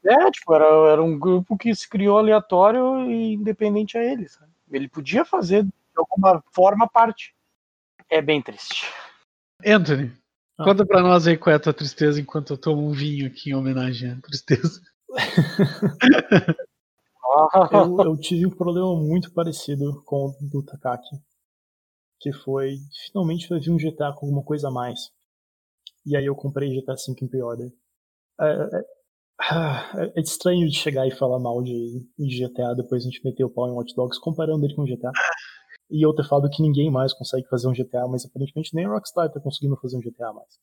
[0.04, 4.50] É, tipo, era, era um grupo que se criou aleatório e independente a ele, sabe?
[4.70, 7.34] Ele podia fazer de alguma forma parte.
[8.08, 8.86] É bem triste.
[9.64, 10.10] Anthony,
[10.58, 10.64] Ah.
[10.64, 13.50] conta pra nós aí qual é a tua tristeza enquanto eu tomo um vinho aqui
[13.50, 14.80] em homenagem à tristeza.
[17.72, 21.16] Eu, eu tive um problema muito parecido com o do Takaki.
[22.20, 24.98] Que foi, finalmente vai vir um GTA com alguma coisa a mais.
[26.04, 27.70] E aí eu comprei GTA V em pre-order.
[28.40, 28.84] É, é,
[29.40, 33.44] ah, é estranho de chegar e falar mal de, de GTA depois a gente meter
[33.44, 35.12] o pau em Watch Dogs comparando ele com GTA.
[35.90, 38.90] E eu ter falado que ninguém mais consegue fazer um GTA, mas aparentemente nem a
[38.90, 40.58] Rockstar tá conseguindo fazer um GTA mais.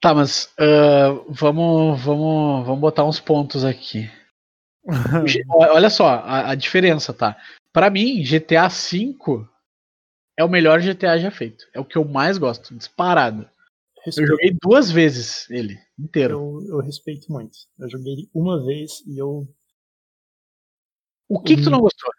[0.00, 4.08] Tá, mas ah, vamos, vamos, vamos botar uns pontos aqui.
[5.48, 7.36] Olha só a, a diferença, tá?
[7.72, 9.16] Pra mim, GTA V
[10.36, 11.66] é o melhor GTA já feito.
[11.74, 13.42] É o que eu mais gosto, disparado.
[13.42, 16.62] Eu Respeito, joguei duas vezes ele inteiro.
[16.64, 17.58] eu, eu respeito muito.
[17.78, 19.46] Eu joguei ele uma vez e eu.
[21.28, 22.10] O que que tu não gostou?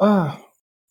[0.00, 0.40] Ah,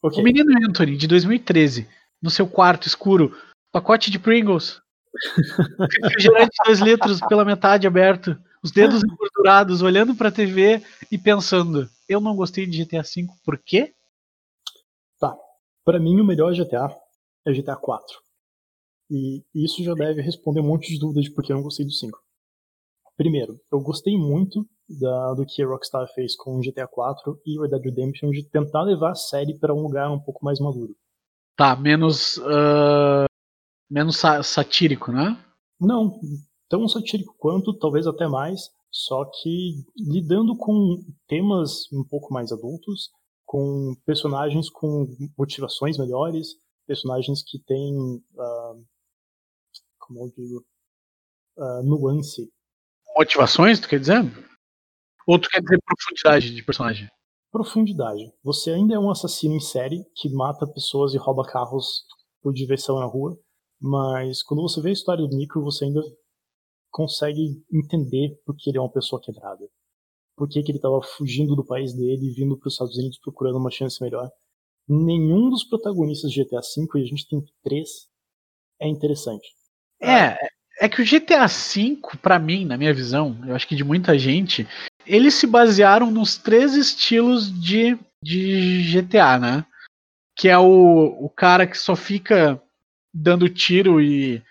[0.04, 0.20] ok.
[0.20, 1.88] O menino Anthony, de 2013,
[2.22, 3.36] no seu quarto escuro,
[3.72, 4.82] pacote de Pringles,
[6.04, 11.90] refrigerante de 2 litros pela metade aberto, os dedos engordurados, olhando pra TV e pensando:
[12.08, 13.94] eu não gostei de GTA V, por quê?
[15.90, 16.96] Pra mim, o melhor GTA
[17.48, 18.06] é GTA 4.
[19.10, 21.84] E isso já deve responder um monte de dúvidas de por que eu não gostei
[21.84, 22.22] do 5.
[23.18, 27.60] Primeiro, eu gostei muito da, do que a Rockstar fez com o GTA 4 e
[27.60, 30.96] Red Dead Redemption de tentar levar a série para um lugar um pouco mais maduro.
[31.56, 32.38] Tá, menos.
[32.38, 33.26] Uh,
[33.90, 35.38] menos sa satírico, né?
[35.80, 36.20] Não,
[36.68, 43.10] tão satírico quanto, talvez até mais, só que lidando com temas um pouco mais adultos,
[43.46, 48.86] com personagens com motivações melhores, personagens que têm, uh,
[50.00, 50.66] como eu digo,
[51.58, 52.52] uh, nuance.
[53.18, 54.49] Motivações, tu quer dizer?
[55.30, 57.08] Ou tu quer dizer profundidade de personagem?
[57.52, 58.34] Profundidade.
[58.44, 62.04] Você ainda é um assassino em série que mata pessoas e rouba carros
[62.42, 63.38] por diversão na rua,
[63.80, 66.02] mas quando você vê a história do Nico, você ainda
[66.90, 69.70] consegue entender por que ele é uma pessoa quebrada.
[70.36, 73.20] Por que, que ele estava fugindo do país dele e vindo para os Estados Unidos
[73.20, 74.28] procurando uma chance melhor.
[74.88, 77.88] Nenhum dos protagonistas de GTA V, e a gente tem três,
[78.82, 79.48] é interessante.
[80.02, 80.40] É,
[80.82, 84.18] é que o GTA V, para mim, na minha visão, eu acho que de muita
[84.18, 84.66] gente,
[85.10, 89.66] eles se basearam nos três estilos de, de GTA, né?
[90.38, 92.62] Que é o, o cara que só fica
[93.12, 94.42] dando tiro e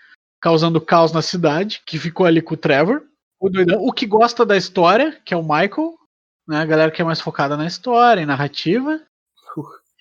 [0.41, 3.03] causando caos na cidade, que ficou ali com o Trevor.
[3.39, 5.97] O, doidão, o que gosta da história, que é o Michael,
[6.45, 6.57] né?
[6.57, 9.01] A galera que é mais focada na história, em narrativa.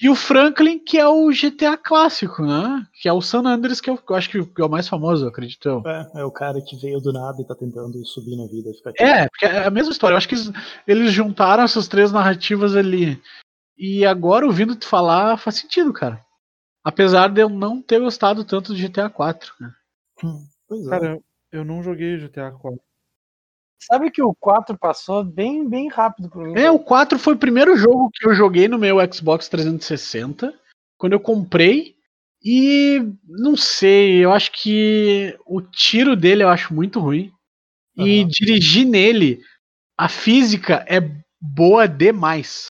[0.01, 2.87] E o Franklin, que é o GTA clássico, né?
[3.03, 5.69] Que é o San Andreas, que eu, eu acho que é o mais famoso, acredito
[5.69, 5.83] eu.
[5.85, 8.73] É, é o cara que veio do nada e tá tentando subir na vida.
[8.73, 10.15] Ficar é, porque é a mesma história.
[10.15, 10.37] Eu acho que
[10.87, 13.21] eles juntaram essas três narrativas ali.
[13.77, 16.25] E agora, ouvindo te falar, faz sentido, cara.
[16.85, 19.53] Apesar de eu não ter gostado tanto do GTA 4.
[19.61, 19.73] Né?
[20.23, 20.91] Hum, pois é.
[20.91, 21.21] Cara,
[21.51, 22.81] eu não joguei GTA 4.
[23.79, 26.59] Sabe que o 4 passou bem, bem rápido por mim.
[26.59, 30.53] É, o 4 foi o primeiro jogo que eu joguei no meu Xbox 360.
[30.97, 31.97] Quando eu comprei.
[32.43, 37.33] E não sei, eu acho que o tiro dele eu acho muito ruim.
[37.97, 38.07] Uhum.
[38.07, 39.41] E dirigir nele,
[39.97, 41.01] a física é
[41.41, 42.67] boa demais.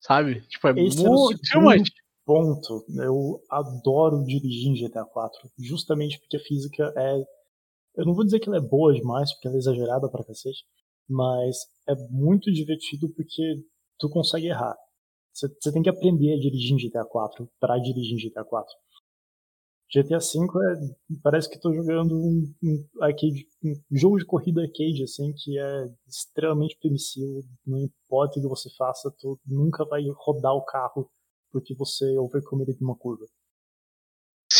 [0.00, 0.40] Sabe?
[0.48, 1.82] Tipo, é Esse muito é
[2.24, 2.84] ponto.
[2.96, 5.50] Eu adoro dirigir em GTA 4.
[5.58, 7.24] Justamente porque a física é
[8.00, 10.64] eu não vou dizer que ela é boa demais, porque ela é exagerada pra cacete,
[11.08, 13.62] mas é muito divertido porque
[13.98, 14.74] tu consegue errar.
[15.34, 18.72] Você tem que aprender a dirigir em GTA 4 para dirigir em GTA 4.
[19.92, 20.74] GTA 5 é,
[21.22, 25.90] parece que estou jogando um, um, arcade, um jogo de corrida arcade, assim, que é
[26.08, 27.42] extremamente permissivo.
[27.66, 31.10] Não importa o que você faça, tu nunca vai rodar o carro
[31.52, 33.26] porque você de uma curva.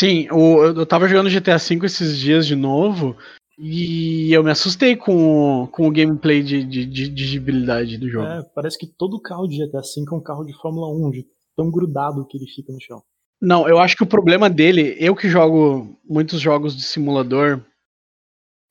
[0.01, 3.15] Sim, o, eu tava jogando GTA V esses dias de novo
[3.55, 8.25] e eu me assustei com, com o gameplay de, de, de digibilidade do jogo.
[8.25, 11.27] É, parece que todo carro de GTA V é um carro de Fórmula 1, de
[11.55, 13.03] tão grudado que ele fica no chão.
[13.39, 17.63] Não, eu acho que o problema dele, eu que jogo muitos jogos de simulador,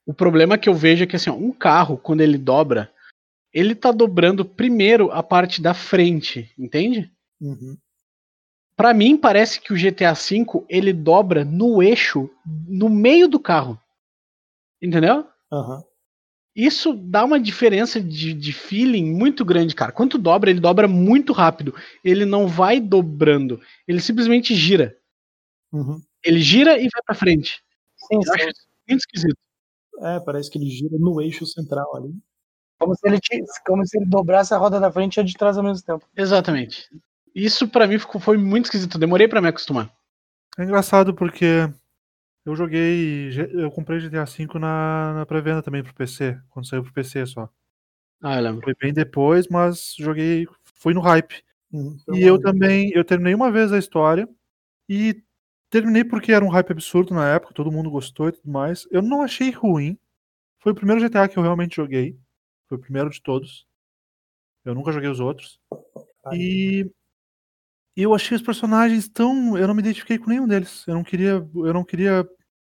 [0.05, 2.93] o problema que eu vejo é que assim, um carro, quando ele dobra,
[3.55, 7.09] ele tá dobrando primeiro a parte da frente, entende?
[7.41, 7.77] Uhum.
[8.81, 12.31] Para mim parece que o GTA V ele dobra no eixo,
[12.67, 13.79] no meio do carro.
[14.81, 15.27] Entendeu?
[15.53, 15.83] Uhum.
[16.57, 19.93] Isso dá uma diferença de, de feeling muito grande, cara.
[19.93, 21.75] Quando dobra, ele dobra muito rápido.
[22.03, 23.61] Ele não vai dobrando.
[23.87, 24.97] Ele simplesmente gira.
[25.71, 26.01] Uhum.
[26.25, 27.63] Ele gira e vai pra frente.
[27.99, 28.31] Sim, Eu sim.
[28.31, 29.37] acho isso muito esquisito.
[30.01, 32.15] É, parece que ele gira no eixo central ali.
[32.79, 33.21] Como se ele,
[33.67, 36.09] como se ele dobrasse a roda da frente e a de trás ao mesmo tempo.
[36.17, 36.89] Exatamente.
[37.35, 38.99] Isso para mim ficou, foi muito esquisito.
[38.99, 39.93] Demorei para me acostumar.
[40.59, 41.69] É engraçado porque
[42.45, 43.31] eu joguei.
[43.53, 47.49] Eu comprei GTA V na, na pré-venda também pro PC, quando saiu pro PC só.
[48.23, 48.63] Ah, eu lembro.
[48.63, 50.47] Foi bem depois, mas joguei.
[50.75, 51.43] Fui no hype.
[51.73, 52.91] Uhum, e eu também.
[52.95, 54.29] Eu terminei uma vez a história.
[54.89, 55.23] E
[55.71, 58.87] terminei porque era um hype absurdo na época, todo mundo gostou e tudo mais.
[58.91, 59.97] Eu não achei ruim.
[60.59, 62.19] Foi o primeiro GTA que eu realmente joguei.
[62.69, 63.67] Foi o primeiro de todos.
[64.65, 65.59] Eu nunca joguei os outros.
[66.33, 66.91] E
[68.01, 69.59] e eu achei os personagens tão.
[69.59, 70.85] Eu não me identifiquei com nenhum deles.
[70.89, 71.47] Eu não queria.
[71.55, 72.27] Eu não queria.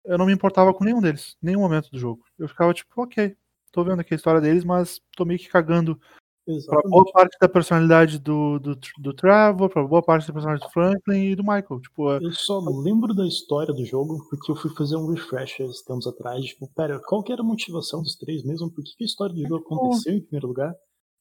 [0.05, 1.37] Eu não me importava com nenhum deles.
[1.43, 2.23] Nenhum momento do jogo.
[2.39, 3.37] Eu ficava tipo, ok.
[3.73, 6.01] Tô vendo aqui a história deles, mas tô meio que cagando
[6.47, 6.83] Exatamente.
[6.83, 10.73] pra boa parte da personalidade do, do, do Trevor, pra boa parte da personalidade do
[10.73, 11.81] Franklin e do Michael.
[11.81, 15.83] Tipo, eu só lembro da história do jogo porque eu fui fazer um refresh esses
[15.83, 16.45] tempos atrás.
[16.45, 18.71] Tipo, pera, qual que era a motivação dos três mesmo?
[18.71, 20.73] Por que, que a história do jogo aconteceu em primeiro lugar?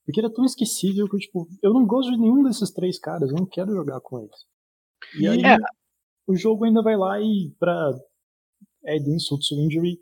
[0.06, 3.30] Porque ele é tão esquecível que, tipo, eu não gosto de nenhum desses três caras,
[3.30, 4.36] eu não quero jogar com eles.
[5.20, 5.58] E aí, é.
[6.28, 7.92] o jogo ainda vai lá e, pra
[8.86, 9.98] Ed Insult to Injury,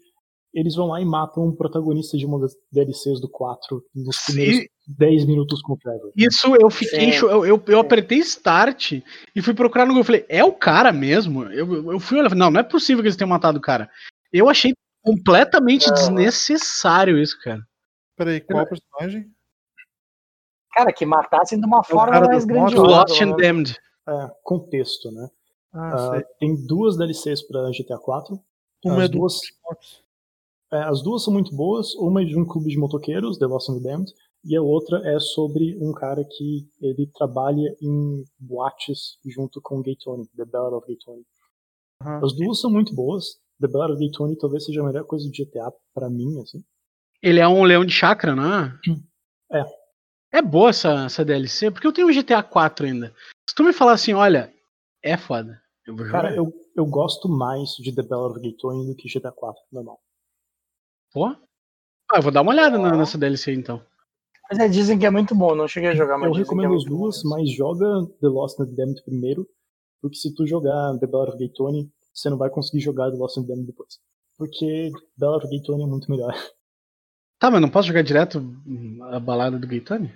[0.53, 4.67] eles vão lá e matam o protagonista de uma das DLCs do 4 nos primeiros
[4.87, 6.11] 10 minutos com o Trevor.
[6.15, 7.11] Isso eu fiquei.
[7.11, 7.11] Sim.
[7.13, 8.91] cho- Eu, eu, eu apertei start
[9.35, 10.01] e fui procurar no Google.
[10.01, 11.45] Eu falei, é o cara mesmo?
[11.45, 13.89] Eu, eu fui olhar, não, não é possível que eles tenham matado o cara.
[14.31, 15.93] Eu achei completamente Não.
[15.95, 17.61] desnecessário isso, cara.
[18.15, 19.31] Peraí, qual personagem?
[20.73, 22.81] Cara, que matassem de uma forma cara mais grandiosa.
[22.87, 23.35] Lost and.
[23.37, 23.77] Damned.
[24.07, 25.29] É, contexto, né?
[25.73, 28.39] Ah, Ah, tem duas DLCs pra GTA 4.
[28.85, 29.39] Uma as é do duas-
[30.71, 31.93] É, as duas são muito boas.
[31.95, 34.11] Uma é de um clube de motoqueiros, The Lost and Damned,
[34.43, 39.95] e a outra é sobre um cara que ele trabalha em boates junto com Gay
[39.95, 41.23] Tony, The Ballad of Gay Tony.
[42.01, 42.25] Aham.
[42.25, 43.37] As duas são muito boas.
[43.61, 46.61] The Ballad of Gay Tony talvez seja a melhor coisa do GTA pra mim, assim.
[47.21, 48.79] Ele é um leão de chakra, não é?
[50.33, 50.37] É.
[50.39, 53.13] É boa essa, essa DLC, porque eu tenho o GTA 4 ainda.
[53.49, 54.53] Se tu me falar assim, olha,
[55.03, 55.61] é foda.
[55.85, 55.95] Eu.
[56.09, 59.99] Cara, eu, eu gosto mais de The Ballad of Tony do que GTA 4, normal.
[61.13, 61.25] Pô?
[61.27, 63.81] Ah, eu vou dar uma olhada na- nessa DLC então.
[64.49, 66.73] Mas é, dizem que é muito bom, não cheguei a jogar, mas Eu é recomendo
[66.73, 67.29] as muito bom duas, mesmo.
[67.29, 67.85] mas joga
[68.21, 69.47] The Lost and the Damned primeiro,
[70.01, 73.37] porque se tu jogar The Ballad of Tony, você não vai conseguir jogar The Lost
[73.37, 73.99] and the Damned depois.
[74.37, 76.33] Porque Ballad of Tony é muito melhor.
[77.39, 78.41] Tá, mas não posso jogar direto
[79.11, 80.09] a balada do Gaetano?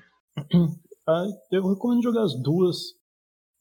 [1.07, 2.77] Ah, eu recomendo jogar as duas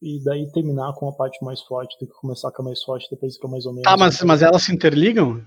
[0.03, 3.09] e daí terminar com a parte mais forte do que começar com a mais forte
[3.11, 3.85] depois fica mais ou menos.
[3.85, 5.43] Tá, mas, mas elas se interligam?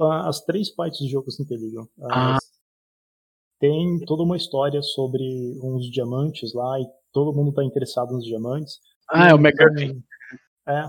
[0.00, 1.88] Ah, as três partes do jogo se interligam.
[2.10, 2.36] Ah.
[3.60, 5.22] Tem toda uma história sobre
[5.62, 8.74] uns diamantes lá e todo mundo tá interessado nos diamantes.
[9.08, 10.02] Ah, é o Tem McGuffin.
[10.68, 10.82] É.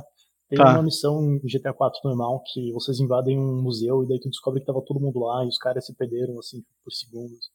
[0.50, 0.74] Tem Tá.
[0.74, 4.60] uma missão em GTA 4 normal que vocês invadem um museu e daí tu descobre
[4.60, 7.50] que tava todo mundo lá e os caras se perderam assim por segundos.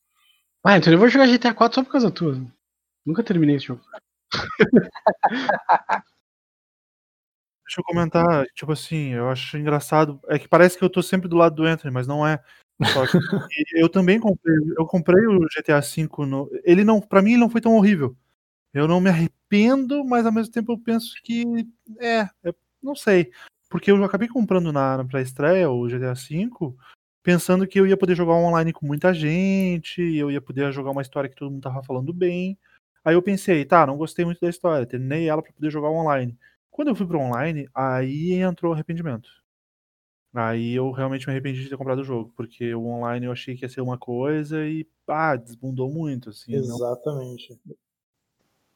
[0.64, 2.34] Ah, então eu vou jogar GTA 4 só por causa tua.
[3.04, 3.82] Nunca terminei esse jogo.
[7.70, 10.20] Deixa eu comentar, tipo assim, eu acho engraçado.
[10.26, 12.42] É que parece que eu tô sempre do lado do Anthony, mas não é.
[13.74, 16.50] Eu também comprei, eu comprei o GTA V no.
[16.64, 18.16] Ele não, para mim, ele não foi tão horrível.
[18.74, 21.44] Eu não me arrependo, mas ao mesmo tempo eu penso que
[22.00, 23.30] é, é- não sei,
[23.70, 26.50] porque eu acabei comprando na, na pré-estreia o GTA V,
[27.22, 31.02] pensando que eu ia poder jogar online com muita gente, eu ia poder jogar uma
[31.02, 32.58] história que todo mundo tava falando bem.
[33.04, 36.38] Aí eu pensei, tá, não gostei muito da história, terminei ela pra poder jogar online.
[36.70, 39.28] Quando eu fui pro online, aí entrou o arrependimento.
[40.32, 43.56] Aí eu realmente me arrependi de ter comprado o jogo, porque o online eu achei
[43.56, 46.52] que ia ser uma coisa e, ah, desbundou muito, assim.
[46.52, 47.58] não- Exatamente.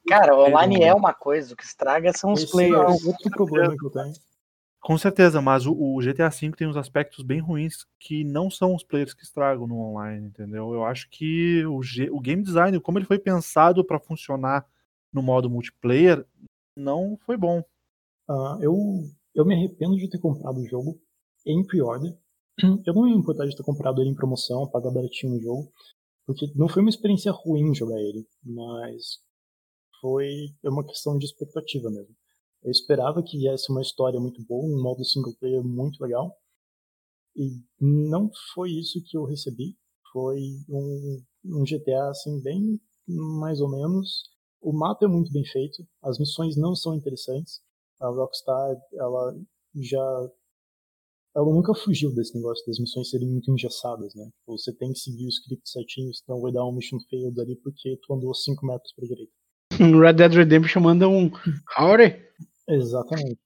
[0.07, 0.85] Cara, o online Não.
[0.85, 3.03] é uma coisa, o que estraga são os Esse players.
[3.03, 4.13] é outro problema que eu tenho.
[4.85, 8.75] Com certeza, mas o, o GTA V tem uns aspectos bem ruins que não são
[8.75, 10.75] os players que estragam no online, entendeu?
[10.75, 11.79] Eu acho que o,
[12.11, 14.63] o game design, como ele foi pensado pra funcionar
[15.11, 16.23] no modo multiplayer,
[16.77, 17.63] não foi bom.
[18.29, 18.75] Ah, eu,
[19.33, 21.01] eu me arrependo de ter comprado o jogo
[21.47, 22.15] em pre-order.
[22.85, 25.73] Eu não ia importar de ter comprado ele em promoção, pagar baratinho o jogo,
[26.27, 29.19] porque não foi uma experiência ruim jogar ele, mas
[29.99, 32.15] foi é uma questão de expectativa mesmo.
[32.65, 36.35] Eu esperava que viesse uma história muito boa, um modo single player muito legal,
[37.35, 39.77] e não foi isso que eu recebi.
[40.11, 44.23] Foi um, um GTA assim bem mais ou menos.
[44.59, 47.61] O mapa é muito bem feito, as missões não são interessantes.
[48.01, 49.37] A Rockstar, ela
[49.75, 50.31] já
[51.35, 54.25] ela nunca fugiu desse negócio das missões serem muito engessadas, né?
[54.39, 57.57] Tipo, Você tem que seguir o script certinho, senão vai dar um mission failed ali
[57.57, 59.33] porque tu andou 5 metros pra direita.
[60.01, 61.29] Red Dead Redemption manda um
[61.77, 62.25] Howdy.
[62.67, 63.39] Exatamente.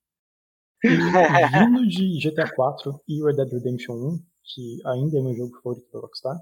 [0.83, 5.91] Vindo de GTA 4 e Red Dead Redemption 1, que ainda é meu jogo favorito
[5.91, 6.37] da Rockstar,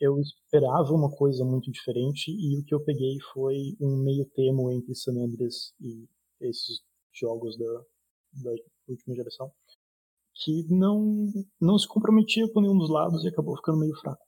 [0.00, 4.70] eu esperava uma coisa muito diferente e o que eu peguei foi um meio termo
[4.70, 6.06] entre San Andreas e
[6.40, 6.82] esses
[7.12, 7.82] jogos da,
[8.42, 8.50] da
[8.88, 9.50] última geração,
[10.34, 14.24] que não, não se comprometia com nenhum dos lados e acabou ficando meio fraco.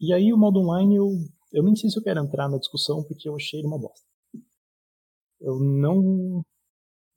[0.00, 1.10] E aí o modo online eu,
[1.52, 4.06] eu nem sei se eu quero entrar na discussão porque eu achei ele uma bosta.
[5.40, 6.44] Eu não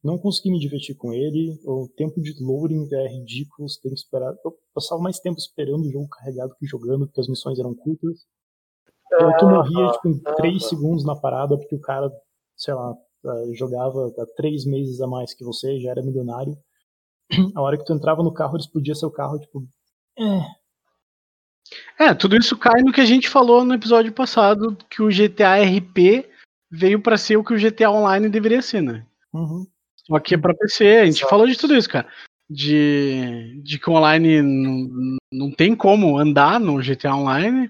[0.04, 1.58] não consegui me divertir com ele.
[1.64, 3.70] O tempo de loading é ridículo.
[3.70, 4.34] Você tem que esperar.
[4.44, 8.26] Eu passava mais tempo esperando o jogo carregado que jogando, porque as missões eram curtas.
[9.12, 12.12] Eu tu morria tipo, em 3 segundos na parada, porque o cara,
[12.58, 12.94] sei lá,
[13.26, 16.58] eh, jogava há 3 meses a mais que você, já era milionário.
[17.56, 19.64] A hora que tu entrava no carro, ele explodia seu carro, tipo.
[20.20, 25.10] É, É, tudo isso cai no que a gente falou no episódio passado, que o
[25.10, 26.28] GTA RP
[26.70, 29.06] veio pra ser o que o GTA Online deveria ser, né?
[29.34, 29.66] uhum.
[30.06, 31.30] Só que é pra PC, a gente Exato.
[31.30, 32.08] falou de tudo isso, cara.
[32.50, 37.70] De, de que o online não, não tem como andar no GTA Online.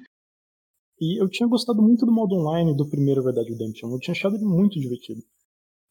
[1.00, 3.92] E eu tinha gostado muito do modo online do primeiro Dead Redemption.
[3.92, 5.22] Eu tinha achado ele muito divertido.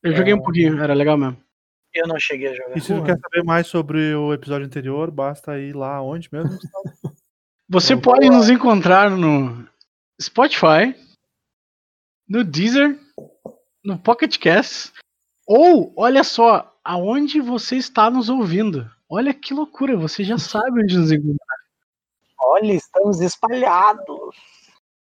[0.02, 0.42] Eu joguei um É.
[0.42, 1.36] pouquinho, era legal mesmo.
[1.94, 2.76] Eu não cheguei a jogar.
[2.76, 6.50] E se tu quer saber mais sobre o episódio anterior, basta ir lá onde mesmo?
[7.68, 9.66] Você Então, pode nos encontrar no
[10.20, 10.94] Spotify,
[12.28, 12.98] no Deezer,
[13.84, 14.92] no Pocket Cast,
[15.46, 18.90] ou, olha só, aonde você está nos ouvindo.
[19.08, 21.56] Olha que loucura, você já sabe onde nos encontrar.
[22.40, 24.34] Olha, estamos espalhados.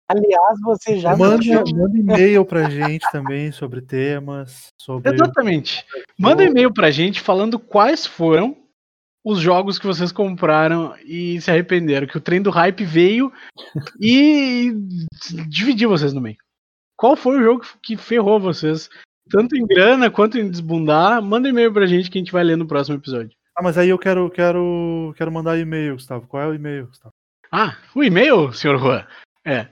[0.08, 1.38] Aliás, você já Manda,
[1.72, 5.14] manda e-mail pra gente também sobre temas, sobre.
[5.14, 5.86] Exatamente.
[6.18, 8.58] Manda e-mail pra gente falando quais foram
[9.24, 12.08] os jogos que vocês compraram e se arrependeram.
[12.08, 13.32] Que o trem do hype veio
[14.02, 14.74] e
[15.48, 16.38] dividiu vocês no meio.
[16.98, 18.90] Qual foi o jogo que ferrou vocês?
[19.30, 21.22] Tanto em grana quanto em desbundar.
[21.22, 23.32] Manda e-mail pra gente que a gente vai ler no próximo episódio.
[23.56, 26.28] Ah, mas aí eu quero, quero, quero mandar e-mail, Gustavo.
[26.28, 27.14] Qual é o e-mail, Gustavo?
[27.52, 29.06] Ah, o e-mail, senhor Juan,
[29.46, 29.68] é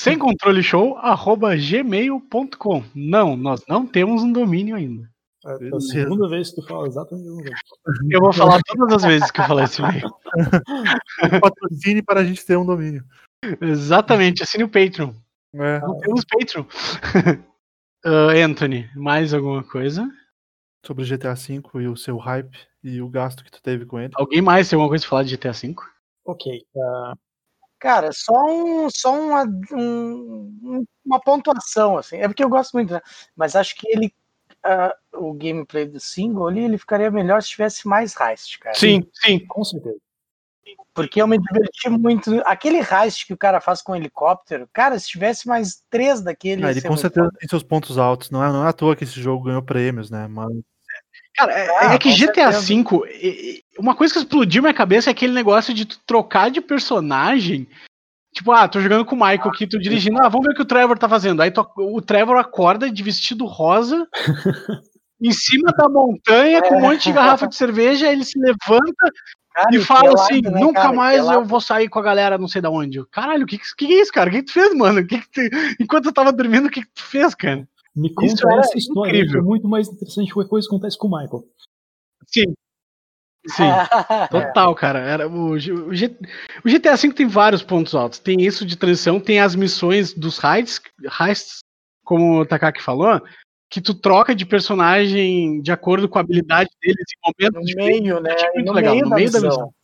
[0.00, 2.82] sem controle show, arroba gmail.com.
[2.94, 5.08] Não, nós não temos um domínio ainda.
[5.44, 5.88] É a Beleza.
[5.88, 7.56] segunda vez que tu fala exatamente a.
[8.10, 10.10] Eu vou falar todas as vezes que eu falar esse e-mail.
[11.42, 13.04] Patrocine para a gente ter um domínio.
[13.60, 15.12] Exatamente, assine o Patreon.
[15.54, 16.64] É, Não temos Patreon.
[18.04, 20.08] Ah, Anthony, mais alguma coisa?
[20.86, 24.12] sobre GTA V e o seu hype e o gasto que tu teve com ele.
[24.16, 25.74] Alguém mais tem alguma coisa pra falar de GTA V?
[26.24, 26.66] Ok.
[26.76, 27.14] ah,
[27.78, 32.18] Cara, só, um, só uma, um- uma pontuação, assim.
[32.18, 33.00] É porque eu gosto muito, né?
[33.36, 34.14] Mas acho que ele.
[34.64, 38.76] ah, o gameplay do single ali, ele ficaria melhor se tivesse mais heist, cara.
[38.78, 39.46] Sim, sim.
[39.46, 39.98] com certeza.
[40.92, 42.42] Porque eu me diverti muito.
[42.44, 46.64] Aquele heist que o cara faz com o helicóptero, cara, se tivesse mais três daquele.
[46.64, 48.30] Ah, ele com certeza tem seus pontos altos.
[48.30, 50.26] Não é, não é à toa que esse jogo ganhou prêmios, né?
[50.28, 50.50] Mas
[51.34, 52.50] Cara, é, Ah, é que GTA.
[52.50, 57.66] V, uma coisa que explodiu minha cabeça é aquele negócio de tu trocar de personagem.
[58.34, 60.62] Tipo, ah, tô jogando com o Michael aqui, tô dirigindo, ah, vamos ver o que
[60.62, 61.40] o Trevor tá fazendo.
[61.40, 64.06] Aí tu- o Trevor acorda de vestido rosa,
[65.20, 69.10] em cima da montanha, com um monte de garrafa de cerveja, ele se levanta
[69.52, 70.92] Cara, e fala pelado, assim: né, nunca cara?
[70.94, 71.38] mais Pelado.
[71.40, 72.98] eu vou sair com a galera não sei da onde.
[72.98, 74.28] Eu, Caralho, o que, que, que é isso, cara?
[74.30, 75.04] O que, que tu fez, mano?
[75.06, 77.66] Que que tu- Enquanto eu tava dormindo, o que, que tu fez, cara?
[77.94, 79.42] Me conta Isso era essa história, é incrível.
[79.42, 81.44] muito mais interessante que coisa que acontece com o Michael.
[82.26, 82.54] Sim.
[83.48, 83.64] Sim.
[84.30, 84.98] Total, cara.
[85.00, 85.72] Era o, o, G-
[86.64, 88.18] o GTA V tem vários pontos altos.
[88.20, 90.80] Tem isso de transição, tem as missões dos heists,
[91.20, 91.58] heists
[92.04, 93.20] como o Takaki falou,
[93.70, 98.00] que tu troca de personagem de acordo com a habilidade deles em no momentos diferentes.
[98.00, 98.32] meio, né?
[98.32, 99.50] Achei muito no legal, meio, no da, meio da missão.
[99.50, 99.74] missão.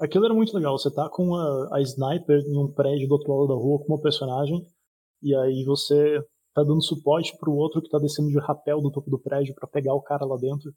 [0.00, 0.78] Aquilo era muito legal.
[0.78, 3.92] Você tá com a, a sniper em um prédio do outro lado da rua com
[3.92, 4.66] uma personagem,
[5.22, 6.24] e aí você
[6.54, 9.68] tá dando suporte pro outro que tá descendo de rapel do topo do prédio pra
[9.68, 10.72] pegar o cara lá dentro.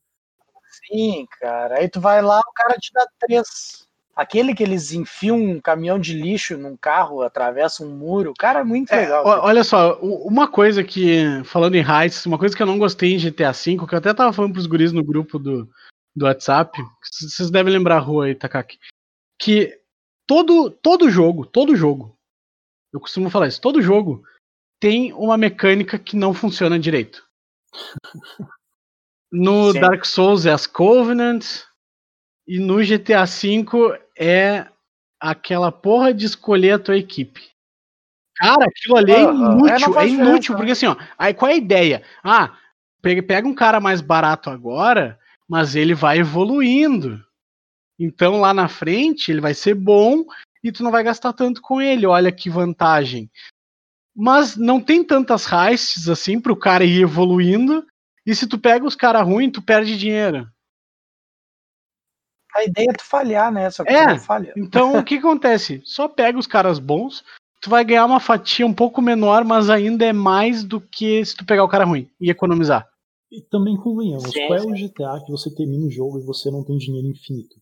[0.86, 1.80] Sim, cara.
[1.80, 3.87] Aí tu vai lá, o cara te dá três.
[4.18, 8.34] Aquele que eles enfiam um caminhão de lixo num carro, atravessa um muro.
[8.40, 9.24] Cara, é muito É, legal.
[9.24, 13.20] olha só, uma coisa que, falando em heists, uma coisa que eu não gostei em
[13.20, 15.70] GTA V, que eu até tava falando pros guris no grupo do,
[16.16, 18.80] do WhatsApp, vocês devem lembrar a rua aí, Takaki,
[19.40, 19.80] que
[20.26, 22.18] todo, todo jogo, todo jogo,
[22.92, 24.24] eu costumo falar isso, todo jogo
[24.80, 27.24] tem uma mecânica que não funciona direito.
[29.32, 29.80] No Sim.
[29.80, 31.68] Dark Souls é as Covenants,
[32.48, 33.66] e no GTA V
[34.18, 34.68] é
[35.20, 37.50] aquela porra de escolher a tua equipe.
[38.36, 39.20] Cara, aquilo ali é.
[39.20, 42.04] É, inútil, é, faz inútil, porque assim, ó, aí qual é a ideia?
[42.24, 42.56] Ah,
[43.02, 47.24] pega, um cara mais barato agora, mas ele vai evoluindo.
[48.00, 50.24] Então lá na frente ele vai ser bom
[50.64, 52.06] e tu não vai gastar tanto com ele.
[52.06, 53.30] Olha que vantagem.
[54.16, 57.86] Mas não tem tantas heists assim pro cara ir evoluindo.
[58.26, 60.48] E se tu pega os caras ruins, tu perde dinheiro.
[62.56, 63.70] A ideia é tu falhar, né?
[63.70, 64.06] Só que É.
[64.06, 64.54] tu não falha.
[64.58, 65.82] Então o que acontece?
[65.84, 67.24] Só pega os caras bons,
[67.62, 71.36] tu vai ganhar uma fatia um pouco menor, mas ainda é mais do que se
[71.36, 72.88] tu pegar o cara ruim e economizar.
[73.32, 74.72] E também convenhamos, Sim, qual é sim.
[74.72, 77.58] o GTA que você termina o jogo e você não tem dinheiro infinito?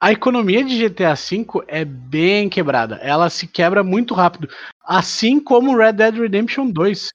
[0.00, 2.96] A economia de GTA V é bem quebrada.
[2.96, 4.48] Ela se quebra muito rápido.
[4.84, 7.08] Assim como Red Dead Redemption 2.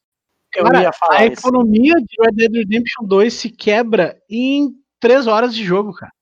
[0.55, 1.33] Eu Cara, ia falar a isso.
[1.41, 4.69] economia de Red Dead Redemption 2 se quebra em
[5.01, 6.13] 3 horas de jogo, cara.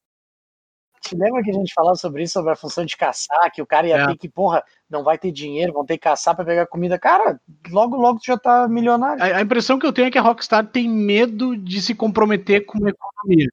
[1.07, 3.65] Te lembra que a gente falava sobre isso, sobre a função de caçar, que o
[3.65, 4.07] cara ia É.
[4.07, 6.97] ter que, porra, não vai ter dinheiro, vão ter que caçar pra pegar comida.
[6.97, 7.39] Cara,
[7.69, 9.21] logo, logo tu já tá milionário.
[9.21, 12.65] A, a impressão que eu tenho é que a Rockstar tem medo de se comprometer
[12.65, 13.47] com a economia.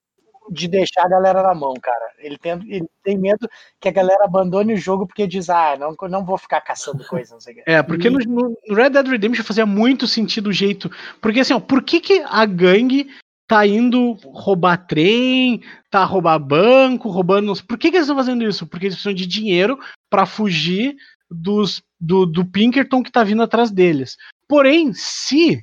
[0.51, 2.05] De deixar a galera na mão, cara.
[2.19, 3.49] Ele tem, ele tem medo
[3.81, 7.35] que a galera abandone o jogo porque diz, ah, não, não vou ficar caçando coisa,
[7.35, 7.63] não sei o quê.
[7.67, 10.91] É, porque no, no- no Red Dead Redemption fazia muito sentido o jeito.
[11.21, 13.09] Porque assim, ó, por que, que a gangue
[13.53, 17.53] tá indo roubar trem, tá roubar banco, roubando.
[17.67, 18.67] Por que, que eles estão fazendo isso?
[18.67, 19.79] Porque eles precisam de dinheiro
[20.09, 20.97] pra fugir
[21.31, 24.17] dos, do, do Pinkerton que tá vindo atrás deles.
[24.49, 25.63] Porém, se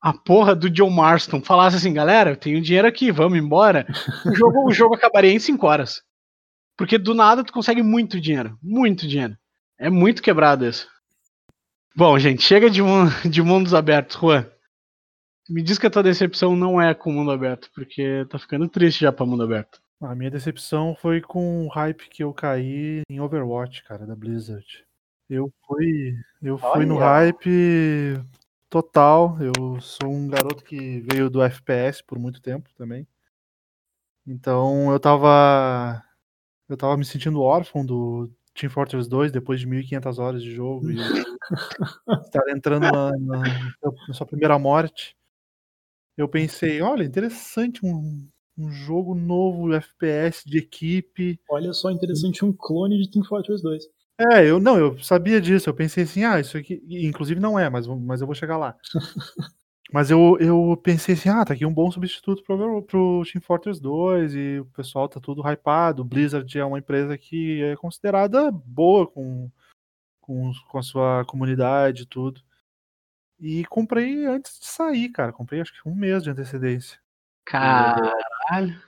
[0.00, 3.86] a porra do John Marston falasse assim, galera, eu tenho dinheiro aqui, vamos embora,
[4.24, 6.02] o jogo, o jogo acabaria em 5 horas.
[6.78, 8.58] Porque do nada tu consegue muito dinheiro.
[8.62, 9.36] Muito dinheiro.
[9.78, 10.88] É muito quebrado isso.
[11.94, 12.80] Bom, gente, chega de,
[13.28, 14.46] de mundos abertos, Juan.
[15.48, 18.68] Me diz que a tua decepção não é com o mundo aberto, porque tá ficando
[18.68, 19.80] triste já pra mundo aberto.
[20.00, 24.66] A minha decepção foi com o hype que eu caí em Overwatch, cara, da Blizzard.
[25.28, 27.04] Eu fui, eu fui no Olha.
[27.04, 28.20] hype
[28.68, 29.36] total.
[29.40, 33.06] Eu sou um garoto que veio do FPS por muito tempo também.
[34.26, 36.02] Então eu tava
[36.68, 40.90] eu tava me sentindo órfão do Team Fortress 2 depois de 1500 horas de jogo
[40.90, 40.96] e
[42.26, 43.42] estar entrando na, na-
[44.08, 45.16] na sua primeira morte.
[46.16, 51.40] Eu pensei, olha, interessante um, um jogo novo FPS de equipe.
[51.50, 53.84] Olha só, interessante, um clone de Team Fortress 2.
[54.30, 55.68] É, eu não, eu sabia disso.
[55.68, 58.76] Eu pensei assim, ah, isso aqui, inclusive não é, mas, mas eu vou chegar lá.
[59.92, 63.80] mas eu, eu pensei assim, ah, tá aqui um bom substituto pro, pro Team Fortress
[63.80, 66.04] 2 e o pessoal tá tudo hypado.
[66.04, 69.50] Blizzard é uma empresa que é considerada boa com,
[70.20, 72.42] com, com a sua comunidade e tudo.
[73.42, 75.32] E comprei antes de sair, cara.
[75.32, 76.96] Comprei acho que um mês de antecedência.
[77.44, 78.80] Caralho.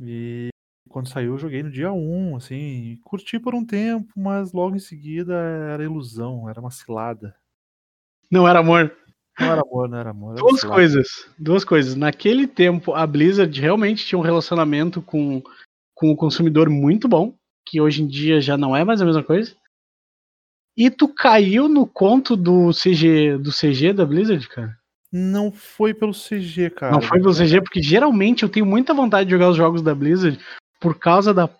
[0.00, 0.48] E
[0.88, 4.80] quando saiu, eu joguei no dia 1, assim, curti por um tempo, mas logo em
[4.80, 5.32] seguida
[5.72, 7.36] era ilusão, era uma cilada.
[8.28, 8.92] Não era amor.
[9.38, 10.32] Não era amor, não era amor.
[10.32, 10.80] Era Duas cilada.
[10.80, 11.06] coisas.
[11.38, 11.94] Duas coisas.
[11.94, 15.40] Naquele tempo, a Blizzard realmente tinha um relacionamento com,
[15.94, 17.32] com o consumidor muito bom,
[17.64, 19.54] que hoje em dia já não é mais a mesma coisa.
[20.78, 24.78] E tu caiu no conto do CG, do CG da Blizzard, cara?
[25.10, 26.92] Não foi pelo CG, cara.
[26.92, 29.92] não foi pelo CG, porque geralmente eu tenho muita vontade de jogar os jogos da
[29.92, 30.38] Blizzard
[30.80, 31.50] por causa da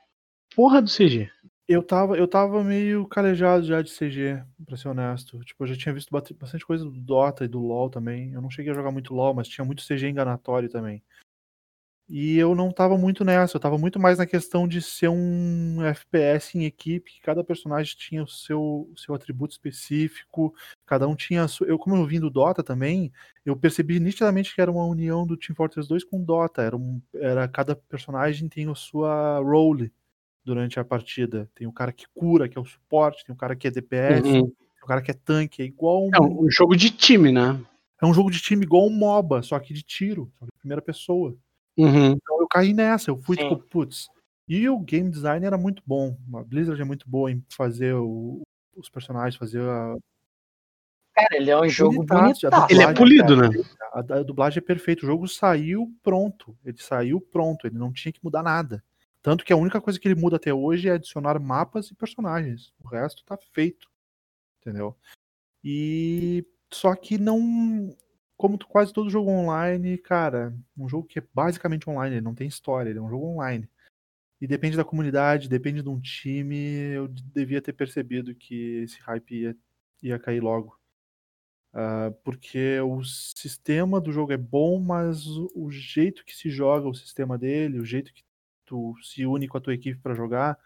[0.55, 1.29] porra do CG.
[1.67, 5.41] Eu tava, eu tava meio calejado já de CG, pra ser honesto.
[5.41, 8.31] Tipo, eu já tinha visto bastante coisa do Dota e do LoL também.
[8.31, 11.03] Eu não cheguei a jogar muito LoL, mas tinha muito CG enganatório também.
[12.09, 15.83] E eu não tava muito nessa, eu tava muito mais na questão de ser um
[15.83, 20.55] FPS em equipe, que cada personagem tinha o seu, o seu atributo específico,
[20.87, 21.67] cada um tinha a sua...
[21.67, 23.13] Eu, como eu vim do Dota também,
[23.45, 26.63] eu percebi nitidamente que era uma união do Team Fortress 2 com o Dota.
[26.63, 29.93] Era, um, era cada personagem tem a sua role
[30.43, 31.51] durante a partida.
[31.55, 34.23] Tem o cara que cura, que é o suporte, tem o cara que é DPS,
[34.23, 37.61] tem o cara que é tanque, é igual um, É um jogo de time, né?
[38.01, 40.59] é um jogo de time igual um MOBA, só que de tiro, só que de
[40.61, 41.37] primeira pessoa.
[41.79, 42.13] Uhum.
[42.13, 43.49] Então eu caí nessa, eu fui Sim.
[43.49, 44.09] tipo, putz.
[44.49, 46.17] E o game design era muito bom.
[46.35, 48.43] A Blizzard é muito boa em fazer o-
[48.75, 49.97] os personagens, fazer a.
[51.15, 52.73] Cara, ele é um jogo bonitaço.
[52.73, 53.49] Ele é polido, né?
[53.49, 55.05] perfeita, A, a dublagem é perfeita.
[55.05, 56.57] O jogo saiu pronto.
[56.65, 57.67] Ele saiu pronto.
[57.67, 58.83] Ele não tinha que mudar nada.
[59.21, 62.73] Tanto que a única coisa que ele muda até hoje é adicionar mapas e personagens.
[62.83, 63.89] O resto tá feito.
[64.61, 64.97] Entendeu?
[65.63, 67.95] E só que não.
[68.39, 72.49] Como quase todo jogo online, cara, um jogo que é basicamente online, ele não tem
[72.49, 73.69] história, ele é um jogo online.
[74.41, 76.57] E depende da comunidade, depende de um time.
[76.95, 79.57] Eu devia ter percebido que esse hype ia,
[80.03, 80.79] ia cair logo.
[81.73, 86.95] Ah, porque o sistema do jogo é bom, mas o jeito que se joga o
[86.95, 88.23] sistema dele, o jeito que
[88.65, 90.59] tu se une com a tua equipe para jogar,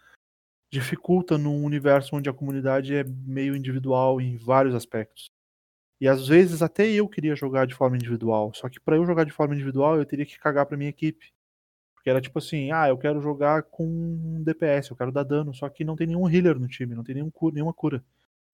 [0.71, 5.27] dificulta num universo onde a comunidade é meio individual em vários aspectos.
[6.03, 9.23] E às vezes até eu queria jogar de forma individual, só que para eu jogar
[9.23, 11.31] de forma individual eu teria que cagar para minha equipe.
[11.95, 15.69] Porque era tipo assim, ah, eu quero jogar com DPS, eu quero dar dano, só
[15.69, 18.03] que não tem nenhum healer no time, não tem nenhum cura, nenhuma cura.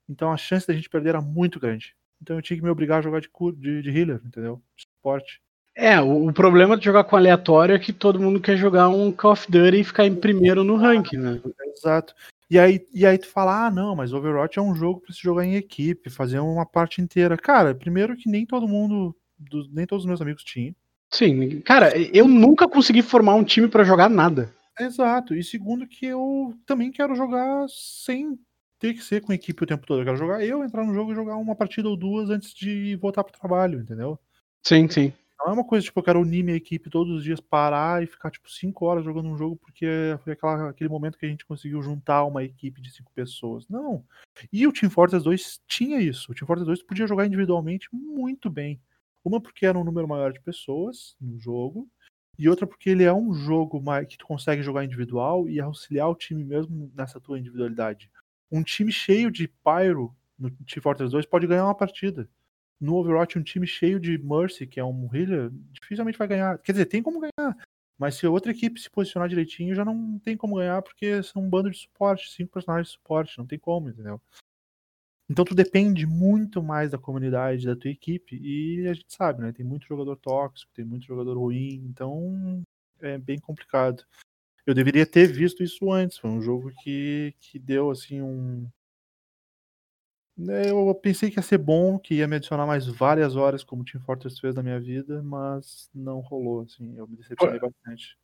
[0.07, 1.95] Então a chance da gente perder era muito grande.
[2.21, 4.61] Então eu tinha que me obrigar a jogar de, cura, de, de healer, entendeu?
[4.75, 5.41] De suporte.
[5.73, 9.11] É, o, o problema de jogar com aleatório é que todo mundo quer jogar um
[9.11, 11.41] Call of Duty e ficar em primeiro no ranking, né?
[11.75, 12.13] Exato.
[12.49, 15.21] E aí, e aí tu fala, ah, não, mas Overwatch é um jogo pra se
[15.21, 17.37] jogar em equipe, fazer uma parte inteira.
[17.37, 20.73] Cara, primeiro que nem todo mundo, do- nem todos os meus amigos tinham.
[21.11, 24.53] Sim, cara, eu nunca consegui formar um time pra jogar nada.
[24.79, 25.35] Exato.
[25.35, 28.37] E segundo que eu também quero jogar sem
[28.79, 30.01] ter que ser com equipe o tempo todo.
[30.01, 32.95] Eu quero jogar eu, entrar no jogo e jogar uma partida ou duas antes de
[32.95, 34.17] voltar pro trabalho, entendeu?
[34.63, 35.13] Sim, sim.
[35.39, 38.07] Não é uma coisa tipo, eu quero unir minha equipe todos os dias, parar e
[38.07, 39.87] ficar tipo cinco horas jogando um jogo porque
[40.23, 43.67] foi aquela, aquele momento que a gente conseguiu juntar uma equipe de cinco pessoas.
[43.69, 44.03] Não.
[44.51, 46.31] E o Team Fortress 2 tinha isso.
[46.31, 48.81] O Team Fortress 2 podia jogar individualmente muito bem.
[49.23, 51.89] Uma porque era um número maior de pessoas no jogo,
[52.37, 56.15] e outra porque ele é um jogo que tu consegue jogar individual e auxiliar o
[56.15, 58.09] time mesmo nessa tua individualidade.
[58.49, 62.29] Um time cheio de Pyro no Team Fortress 2 pode ganhar uma partida
[62.79, 66.57] no Overwatch um time cheio de Mercy, que é um healer, dificilmente vai ganhar.
[66.59, 67.57] Quer dizer, tem como ganhar.
[67.97, 71.49] Mas se outra equipe se posicionar direitinho, já não tem como ganhar, porque são um
[71.49, 74.21] bando de suporte, cinco personagens de suporte, não tem como, entendeu?
[75.29, 79.51] Então tu depende muito mais da comunidade, da tua equipe, e a gente sabe, né?
[79.51, 82.63] Tem muito jogador tóxico, tem muito jogador ruim, então
[83.01, 84.03] é bem complicado.
[84.65, 88.67] Eu deveria ter visto isso antes, foi um jogo que, que deu, assim, um,
[90.47, 94.01] Eu pensei que ia ser bom, que ia me adicionar mais várias horas, como Team
[94.03, 96.95] Fortress fez na minha vida, mas não rolou, assim.
[96.97, 98.17] Eu me decepcionei bastante.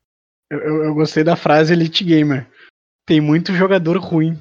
[0.49, 2.49] Eu, eu- gostei da frase Elite Gamer.
[3.05, 4.38] Tem muito jogador ruim.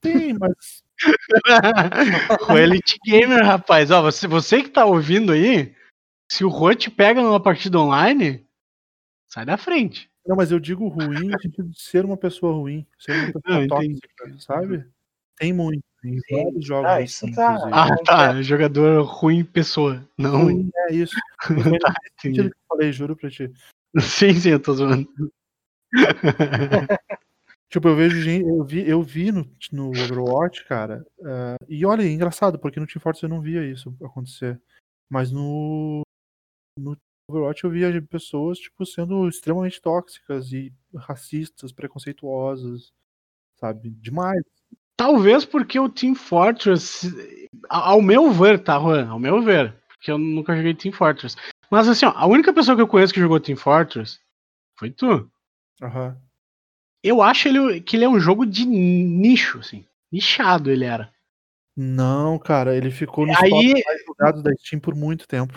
[0.00, 0.82] Tem, mas
[2.50, 3.90] o Elite Gamer, rapaz.
[3.90, 5.74] Ó, você, você que tá ouvindo aí,
[6.30, 8.46] se o Juan te pega numa partida online,
[9.28, 10.10] sai da frente.
[10.26, 13.42] Não, mas eu digo ruim no sentido de ser uma pessoa ruim, ser uma pessoa
[13.46, 14.00] Não, entendi.
[14.00, 14.86] tóxica, sabe?
[15.38, 16.44] Tem muito, em Sim.
[16.44, 16.90] vários jogos.
[16.90, 17.54] Ah, isso assim, tá.
[17.54, 17.72] inclusive.
[17.74, 18.42] Ah, tá.
[18.42, 20.06] Jogador ruim pessoa.
[20.16, 20.44] Não.
[20.44, 21.14] Ruim é isso.
[21.80, 22.42] Tá, entendi.
[22.42, 23.52] que eu falei, juro pra ti.
[23.98, 25.08] Sim, sim, eu tô zoando.
[27.68, 32.02] Tipo, eu vejo gente, eu vi, eu vi no, no Overwatch, cara, eh, e olha,
[32.02, 34.60] é engraçado, porque no Team Fortress eu não via isso acontecer.
[35.10, 36.02] Mas no,
[36.78, 36.96] no
[37.28, 42.92] Overwatch eu via pessoas, tipo, sendo extremamente tóxicas e racistas, preconceituosas,
[43.56, 43.90] sabe?
[43.90, 44.42] Demais.
[44.96, 47.12] Talvez porque o Team Fortress,
[47.68, 49.08] ao meu ver, tá, Juan?
[49.08, 51.36] Ao meu ver, porque eu nunca joguei Team Fortress.
[51.70, 54.18] Mas assim, ó, a única pessoa que eu conheço que jogou Team Fortress
[54.78, 55.30] foi tu.
[55.82, 56.16] Aham.
[57.02, 59.84] Eu acho ele, que ele é um jogo de nicho, assim.
[60.10, 61.12] Nichado ele era.
[61.76, 65.54] Não, cara, ele ficou nos Aí- mais jogados da Steam por muito tempo.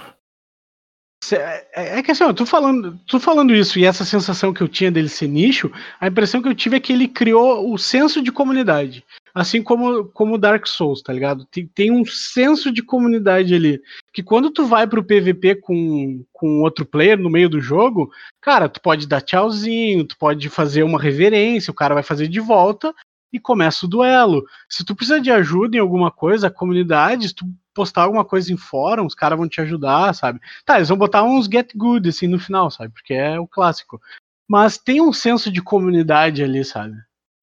[1.30, 4.62] Cê- É, é que assim, ó, tu falando, tu falando isso e essa sensação que
[4.62, 7.78] eu tinha dele ser nicho, a impressão que eu tive é que ele criou o
[7.78, 9.04] senso de comunidade.
[9.34, 11.46] Assim como como Dark Souls, tá ligado?
[11.46, 13.80] Tem, tem um senso de comunidade ali.
[14.12, 18.10] Que quando tu vai pro PVP com, com outro player no meio do jogo,
[18.42, 22.40] cara, tu pode dar tchauzinho, tu pode fazer uma reverência, o cara vai fazer de
[22.40, 22.92] volta
[23.32, 24.44] e começa o duelo.
[24.68, 27.46] Se tu precisa de ajuda em alguma coisa, a comunidade, tu
[27.80, 30.42] postar alguma coisa em fórum, os caras vão te ajudar, sabe?
[30.66, 32.92] Tá, eles vão botar uns get good assim no final, sabe?
[32.94, 34.02] Porque é o clássico.
[34.46, 36.98] Mas tem um senso de comunidade ali, sabe?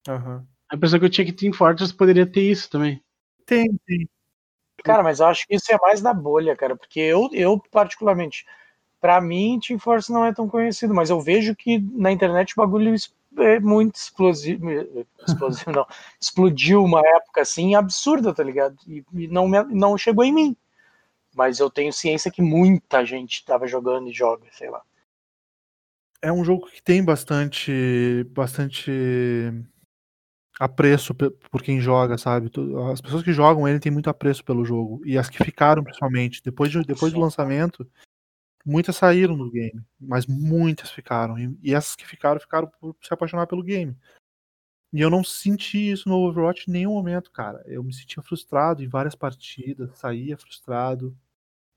[0.07, 0.45] Aham.
[0.69, 3.01] A impressão que eu tinha que Team Fortress poderia ter isso também.
[3.47, 4.07] Tem, tem.
[4.83, 8.45] Cara, mas eu acho que isso é mais da bolha, cara, porque eu, eu particularmente,
[9.01, 12.61] pra mim, Team Force não é tão conhecido, mas eu vejo que na internet o
[12.61, 12.93] bagulho
[13.37, 14.67] é muito explosivo,
[15.27, 15.85] explosivo não,
[16.19, 18.75] explodiu uma época assim absurda, tá ligado?
[18.87, 20.57] E, e não, me- não chegou em mim.
[21.35, 24.81] Mas eu tenho ciência que muita gente tava jogando e joga, sei lá.
[26.21, 28.91] É um jogo que tem bastante, bastante
[30.59, 32.49] apreço por quem joga, sabe?
[32.91, 35.01] As pessoas que jogam ele têm muito apreço pelo jogo.
[35.05, 37.87] E as que ficaram, principalmente, depois, de- depois do lançamento,
[38.67, 41.39] muitas saíram do game, mas muitas ficaram.
[41.39, 43.95] E, e essas que ficaram, ficaram por se apaixonar pelo game.
[44.91, 47.63] E eu não senti isso no Overwatch em nenhum momento, cara.
[47.65, 51.17] Eu me sentia frustrado em várias partidas, saía frustrado.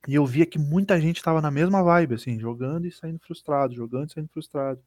[0.09, 3.74] E eu via que muita gente tava na mesma vibe, assim, jogando e saindo frustrado,
[3.74, 4.82] jogando e saindo frustrado.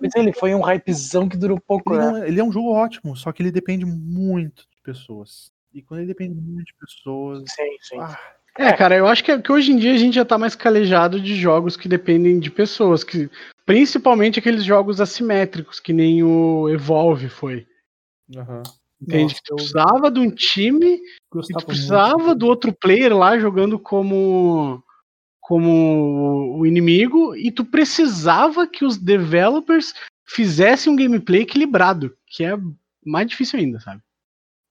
[0.00, 2.10] Mas ele foi um hypezão que durou pouco, Ele, né?
[2.10, 5.52] não é, ele é um jogo ótimo, só que ele depende muito de pessoas.
[5.72, 7.44] E quando ele depende muito de pessoas.
[7.48, 7.98] Sim, sim.
[8.00, 8.18] Ah,
[8.58, 11.20] É, cara, eu acho que, que hoje em dia a gente já tá mais calejado
[11.20, 13.30] de jogos que dependem de pessoas, que
[13.64, 17.66] principalmente aqueles jogos assimétricos, que nem o Evolve foi.
[18.36, 18.62] aham.
[19.00, 19.24] Entende?
[19.24, 21.00] Nossa, que tu eu precisava de um time
[21.50, 22.38] E tu precisava muito.
[22.38, 24.82] do outro player lá jogando como
[25.40, 29.92] como o inimigo e tu precisava que os developers
[30.24, 32.56] fizessem um gameplay equilibrado, que é
[33.04, 34.00] mais difícil ainda, sabe?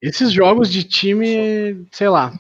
[0.02, 2.34] Esses jogos de time, sei lá.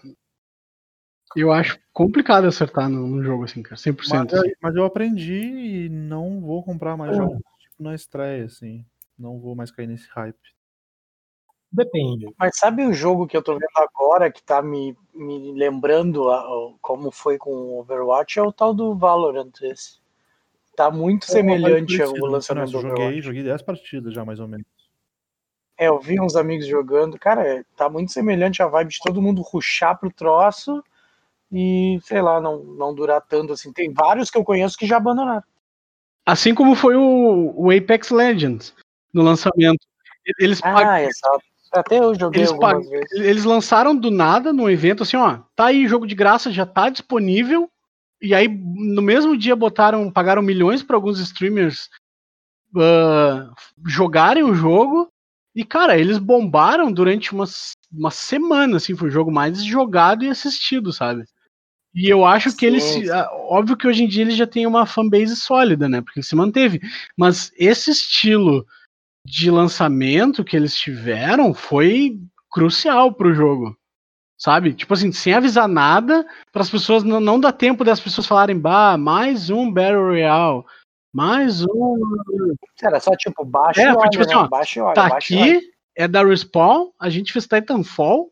[1.35, 4.31] Eu acho complicado acertar no jogo assim, cara, 100%.
[4.33, 7.15] Mas, eu- mas eu aprendi e não vou comprar mais É.
[7.15, 8.85] jogos tipo na estreia, assim.
[9.17, 10.37] Não vou mais cair nesse hype.
[11.71, 12.27] Depende.
[12.37, 16.45] Mas sabe o jogo que eu tô vendo agora que tá me, me lembrando a-
[16.53, 18.39] o- como foi com o Overwatch?
[18.39, 20.01] É o tal do Valorant esse.
[20.75, 23.21] Tá muito semelhante É, ao parecido, lançamento do eu joguei, Overwatch.
[23.21, 24.65] joguei 10 partidas já, mais ou menos.
[25.77, 27.17] É, eu vi uns amigos jogando.
[27.17, 30.83] Cara, tá muito semelhante a vibe de todo mundo ruxar pro troço
[31.51, 33.73] e, sei lá, não, não durar tanto assim.
[33.73, 35.43] Tem vários que eu conheço que já abandonaram.
[36.25, 38.73] Assim como foi o, o Apex Legends
[39.13, 39.85] no lançamento.
[40.39, 41.43] Eles pag- Ah, exato.
[41.73, 43.11] Até eu joguei Eles, pag- vezes.
[43.11, 46.89] eles lançaram do nada no evento assim, ó, tá aí jogo de graça, já tá
[46.89, 47.69] disponível.
[48.21, 51.89] E aí no mesmo dia botaram, pagaram milhões para alguns streamers
[52.77, 53.49] ah,
[53.87, 55.09] jogarem o jogo.
[55.55, 60.29] E cara, eles bombaram durante umas, uma semana, assim, foi o jogo mais jogado e
[60.29, 61.25] assistido, sabe?
[61.93, 64.47] E eu acho que eles, Sim, se- ah, óbvio que hoje em dia eles já
[64.47, 66.01] têm uma fanbase sólida, né?
[66.01, 66.79] Porque ele se manteve.
[67.17, 68.65] Mas esse estilo
[69.25, 72.17] de lançamento que eles tiveram foi
[72.49, 73.75] crucial pro jogo.
[74.37, 74.73] Sabe?
[74.73, 78.57] Tipo assim, sem avisar nada, para as pessoas não, não dá tempo das pessoas falarem,
[78.57, 80.63] bah, mais um Battle Royale,
[81.13, 82.55] mais um.
[82.81, 84.39] Era só tipo, baixa É, e foi olha, tipo assim, né?
[84.39, 85.57] ó, Baixa e olha, Tá baixa e olha.
[85.57, 88.31] aqui, é da Respawn, a gente fez Titanfall.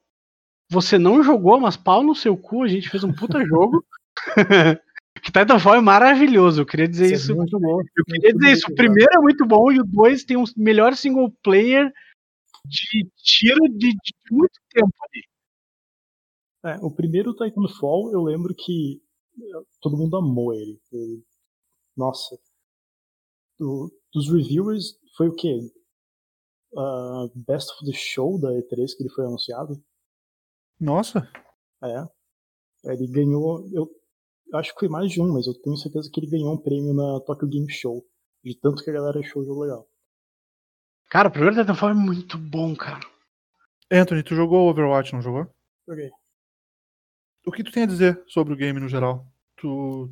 [0.72, 3.84] Você não jogou, mas pau no seu cu, a gente fez um puta jogo.
[5.15, 7.32] que Titanfall é maravilhoso, eu queria dizer Você isso.
[7.32, 7.82] é muito bom.
[7.82, 8.72] Eu queria dizer isso.
[8.72, 11.91] O primeiro é muito bom e o dois tem um melhor single player
[12.65, 15.24] de tiro de, de muito tempo ali.
[16.65, 19.01] É, o primeiro Titanfall, eu lembro que
[19.39, 20.80] eh, todo mundo amou ele.
[20.91, 21.24] Ele-
[21.97, 22.38] nossa.
[23.57, 25.59] Do- dos reviewers, foi o quê?
[26.78, 29.82] Ah, Best of the Show da E3 que ele foi anunciado.
[30.80, 31.27] Nossa,
[31.84, 32.05] É.
[32.91, 33.67] Ele ganhou.
[33.73, 33.89] Eu
[34.53, 36.93] acho que foi mais de um, mas eu tenho certeza que ele ganhou um prêmio
[36.93, 38.05] na Tokyo Game Show.
[38.43, 39.88] De tanto que a galera achou o jogo legal.
[41.09, 42.99] Cara, o primeiro Titanfall é muito bom, cara.
[43.91, 45.47] Anthony, tu jogou Overwatch, não jogou?
[45.88, 46.09] Joguei.
[47.45, 49.25] O que tu tem a dizer sobre o game no geral?
[49.57, 50.09] Tu,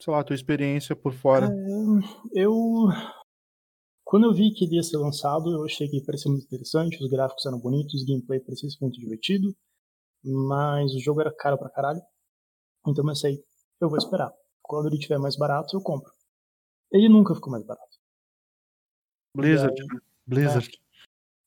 [0.00, 1.46] sei lá, tua experiência por fora.
[1.46, 2.52] É, eu.
[4.04, 7.10] Quando eu vi que ele ia ser lançado, eu achei que parecia muito interessante, os
[7.10, 9.54] gráficos eram bonitos, o gameplay parecia ser muito divertido,
[10.24, 12.00] mas o jogo era caro pra caralho.
[12.86, 13.44] Então eu pensei,
[13.80, 14.32] eu vou esperar.
[14.62, 16.10] Quando ele tiver mais barato, eu compro.
[16.90, 17.98] Ele nunca ficou mais barato.
[19.36, 20.00] Blizzard, e né?
[20.26, 20.70] Blizzard.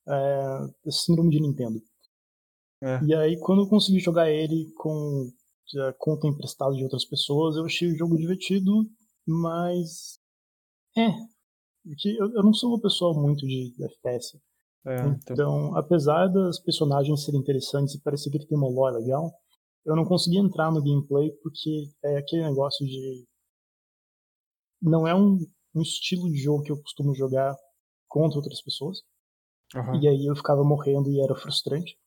[0.08, 1.82] É, síndrome de Nintendo.
[2.82, 3.04] É.
[3.04, 5.32] E aí, quando eu consegui jogar ele com
[5.88, 8.90] a conta emprestada de outras pessoas, eu achei o jogo divertido,
[9.26, 10.20] mas.
[10.96, 11.10] É.
[11.84, 14.40] Porque eu, eu não sou uma pessoa muito de FPS.
[14.86, 18.98] É, então, Então, apesar das personagens serem interessantes e parecer que ele tem uma lore
[18.98, 19.32] legal,
[19.86, 23.26] eu não consegui entrar no gameplay porque é aquele negócio de.
[24.82, 25.38] Não é um,
[25.76, 27.56] um estilo de jogo que eu costumo jogar
[28.08, 29.00] contra outras pessoas.
[29.76, 30.00] aham.
[30.00, 31.98] E aí eu ficava morrendo e era frustrante.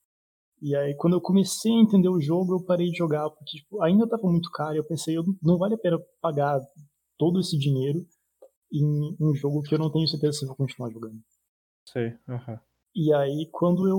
[0.63, 3.83] E aí quando eu comecei a entender o jogo, eu parei de jogar, porque tipo,
[3.83, 6.61] ainda estava muito caro e eu pensei, eu, não vale a pena pagar
[7.19, 8.07] todo esse dinheiro
[8.73, 11.19] em um jogo que eu não tenho certeza se eu vou continuar jogando.
[11.85, 12.17] Sei.
[12.29, 12.61] aham.
[12.95, 13.99] E aí quando eu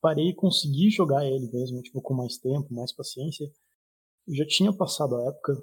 [0.00, 3.50] parei e consegui jogar ele mesmo, tipo, com mais tempo, mais paciência,
[4.28, 5.56] já tinha passado a época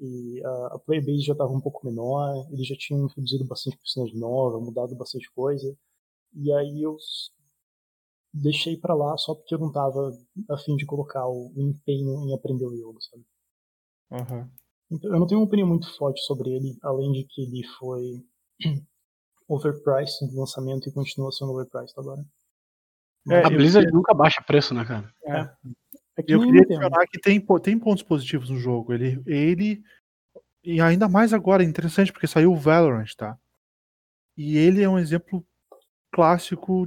[0.00, 4.18] e a, a playbase já estava um pouco menor, eles já tinham introduzido bastante personagem
[4.18, 5.76] nova, mudado bastante coisa.
[6.34, 6.96] E aí eu
[8.34, 10.10] deixei pra lá só porque eu não tava
[10.50, 13.24] a fim de colocar o, o empenho em aprender o jogo, sabe?
[14.90, 18.24] Então, eu não tenho uma opinião muito forte sobre ele, além de que ele foi
[19.54, 22.24] overpriced no lançamento e continua sendo overpriced agora.
[23.30, 25.12] É, a Blizzard queria- nunca baixa preço, né, cara?
[26.16, 28.92] É que Eu queria adicionar que tem, tem pontos positivos no jogo.
[28.92, 29.82] Ele, ele.
[30.64, 33.36] E ainda mais agora, é interessante, porque saiu o Valorant, tá?
[34.36, 35.44] E ele é um exemplo
[36.12, 36.86] clássico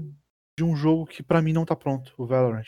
[0.57, 2.65] de um jogo que pra mim não tá pronto, o Valorant.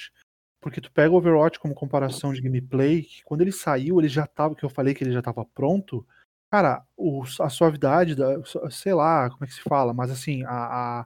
[0.60, 4.26] Porque tu pega o Overwatch como comparação de gameplay, que quando ele saiu, ele já
[4.26, 6.06] tava, que eu falei que ele já tava pronto.
[6.52, 8.28] Cara, o- a suavidade, da,
[8.70, 11.06] sei lá, como é que se fala, mas assim, a, a,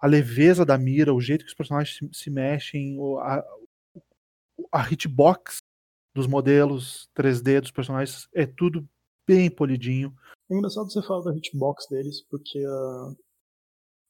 [0.00, 3.44] a leveza da mira, o jeito que os personagens se, se mexem, a,
[4.72, 5.58] a hitbox
[6.14, 8.86] dos modelos 3D dos personagens é tudo
[9.26, 10.14] bem polidinho.
[10.50, 13.12] É engraçado você falar da hitbox deles, porque a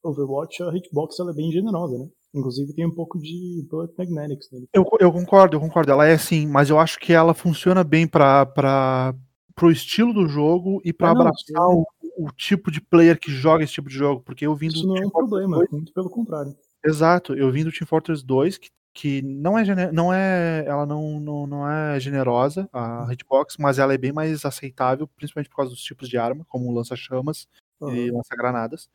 [0.05, 2.09] Overwatch, a hitbox ela é bem generosa, né?
[2.35, 4.67] Inclusive tem um pouco de Bullet Magnetics nele.
[4.73, 5.93] Eu, eu concordo, eu concordo.
[5.93, 9.15] Ela é assim, mas eu acho que ela funciona bem para para
[9.55, 11.87] pro estilo do jogo e para Ah, abraçar o,
[12.17, 14.87] o tipo de player que joga esse tipo de jogo, porque eu vim do Isso
[14.87, 16.57] não é um problema, 2 muito pelo contrário.
[16.85, 21.21] Exato, eu vim do Team Fortress 2, que, que não é não é ela não,
[21.21, 25.71] não, não é generosa a hitbox, mas ela é bem mais aceitável, principalmente por causa
[25.71, 27.47] dos tipos de arma, como lança-chamas
[27.87, 28.17] e Aham.
[28.17, 28.89] lança-granadas.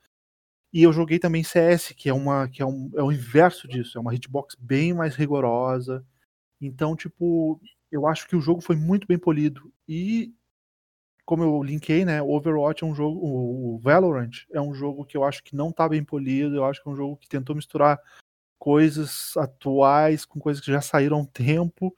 [0.74, 3.98] E eu joguei também CS, que é uma que é, um, é o inverso disso,
[3.98, 6.06] é uma hitbox bem mais rigorosa.
[6.62, 7.62] Então, tipo,
[7.92, 10.34] eu acho que o jogo foi muito bem polido e
[11.28, 15.18] como eu linkei, né, o Overwatch é um jogo, o Valorant é um jogo que
[15.18, 17.54] eu acho que não tá bem polido, eu acho que é um jogo que tentou
[17.54, 18.02] misturar
[18.58, 21.94] coisas atuais com coisas que já saíram há um tempo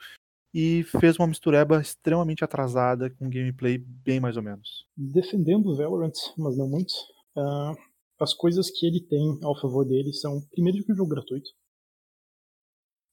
[0.51, 4.87] e fez uma mistureba extremamente atrasada com gameplay bem mais ou menos.
[4.97, 6.91] Defendendo o Valorant, mas não muito,
[7.37, 7.73] ah,
[8.19, 11.51] as coisas que ele tem ao favor dele são, primeiro, que o jogo é gratuito,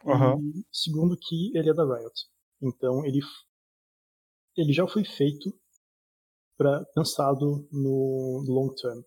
[0.06, 0.38] Aham.
[0.40, 2.26] e segundo, que ele é da Riot.
[2.62, 3.20] Então, ele,
[4.56, 5.52] ele já foi feito
[6.56, 9.00] pra, pensado no long term.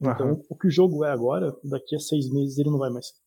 [0.00, 0.42] Então, Aham.
[0.48, 3.20] o que o jogo é agora, daqui a seis meses ele não vai mais ser.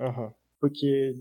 [0.00, 0.34] Aham.
[0.60, 1.14] Porque,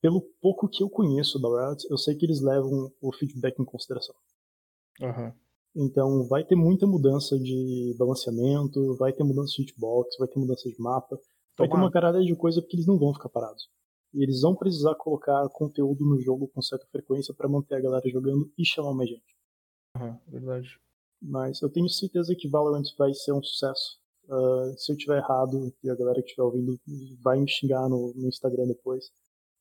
[0.00, 3.64] pelo pouco que eu conheço da Riot, eu sei que eles levam o feedback em
[3.64, 4.14] consideração.
[5.00, 5.34] Aham.
[5.76, 10.68] Então vai ter muita mudança de balanceamento, vai ter mudança de hitbox, vai ter mudança
[10.68, 11.18] de mapa,
[11.58, 13.68] vai ter uma caralho de coisa porque eles não vão ficar parados.
[14.12, 18.08] E eles vão precisar colocar conteúdo no jogo com certa frequência para manter a galera
[18.08, 19.33] jogando e chamar mais gente.
[19.94, 20.18] Aham.
[20.28, 20.78] Verdade.
[21.20, 23.98] Mas eu tenho certeza que Valorant vai ser um sucesso.
[24.28, 26.80] Uh, se eu tiver errado e a galera que estiver ouvindo
[27.22, 29.10] vai me xingar no, no Instagram depois.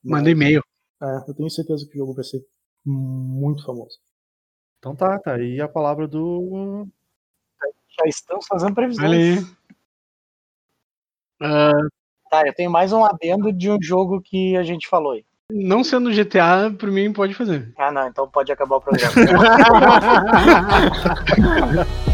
[0.04, 0.64] Manda e-mail.
[1.02, 2.46] É, eu tenho certeza que o jogo vai ser
[2.86, 4.00] muito famoso.
[4.80, 6.88] Então tá, tá aí a palavra do.
[7.98, 9.12] Já estamos fazendo previsões.
[9.12, 9.40] Aí.
[11.42, 11.90] Uh,
[12.34, 15.24] Tá, eu tenho mais um adendo de um jogo que a gente falou aí.
[15.52, 17.74] Não sendo GTA, por mim pode fazer.
[17.78, 19.14] Ah, não, então pode acabar o programa.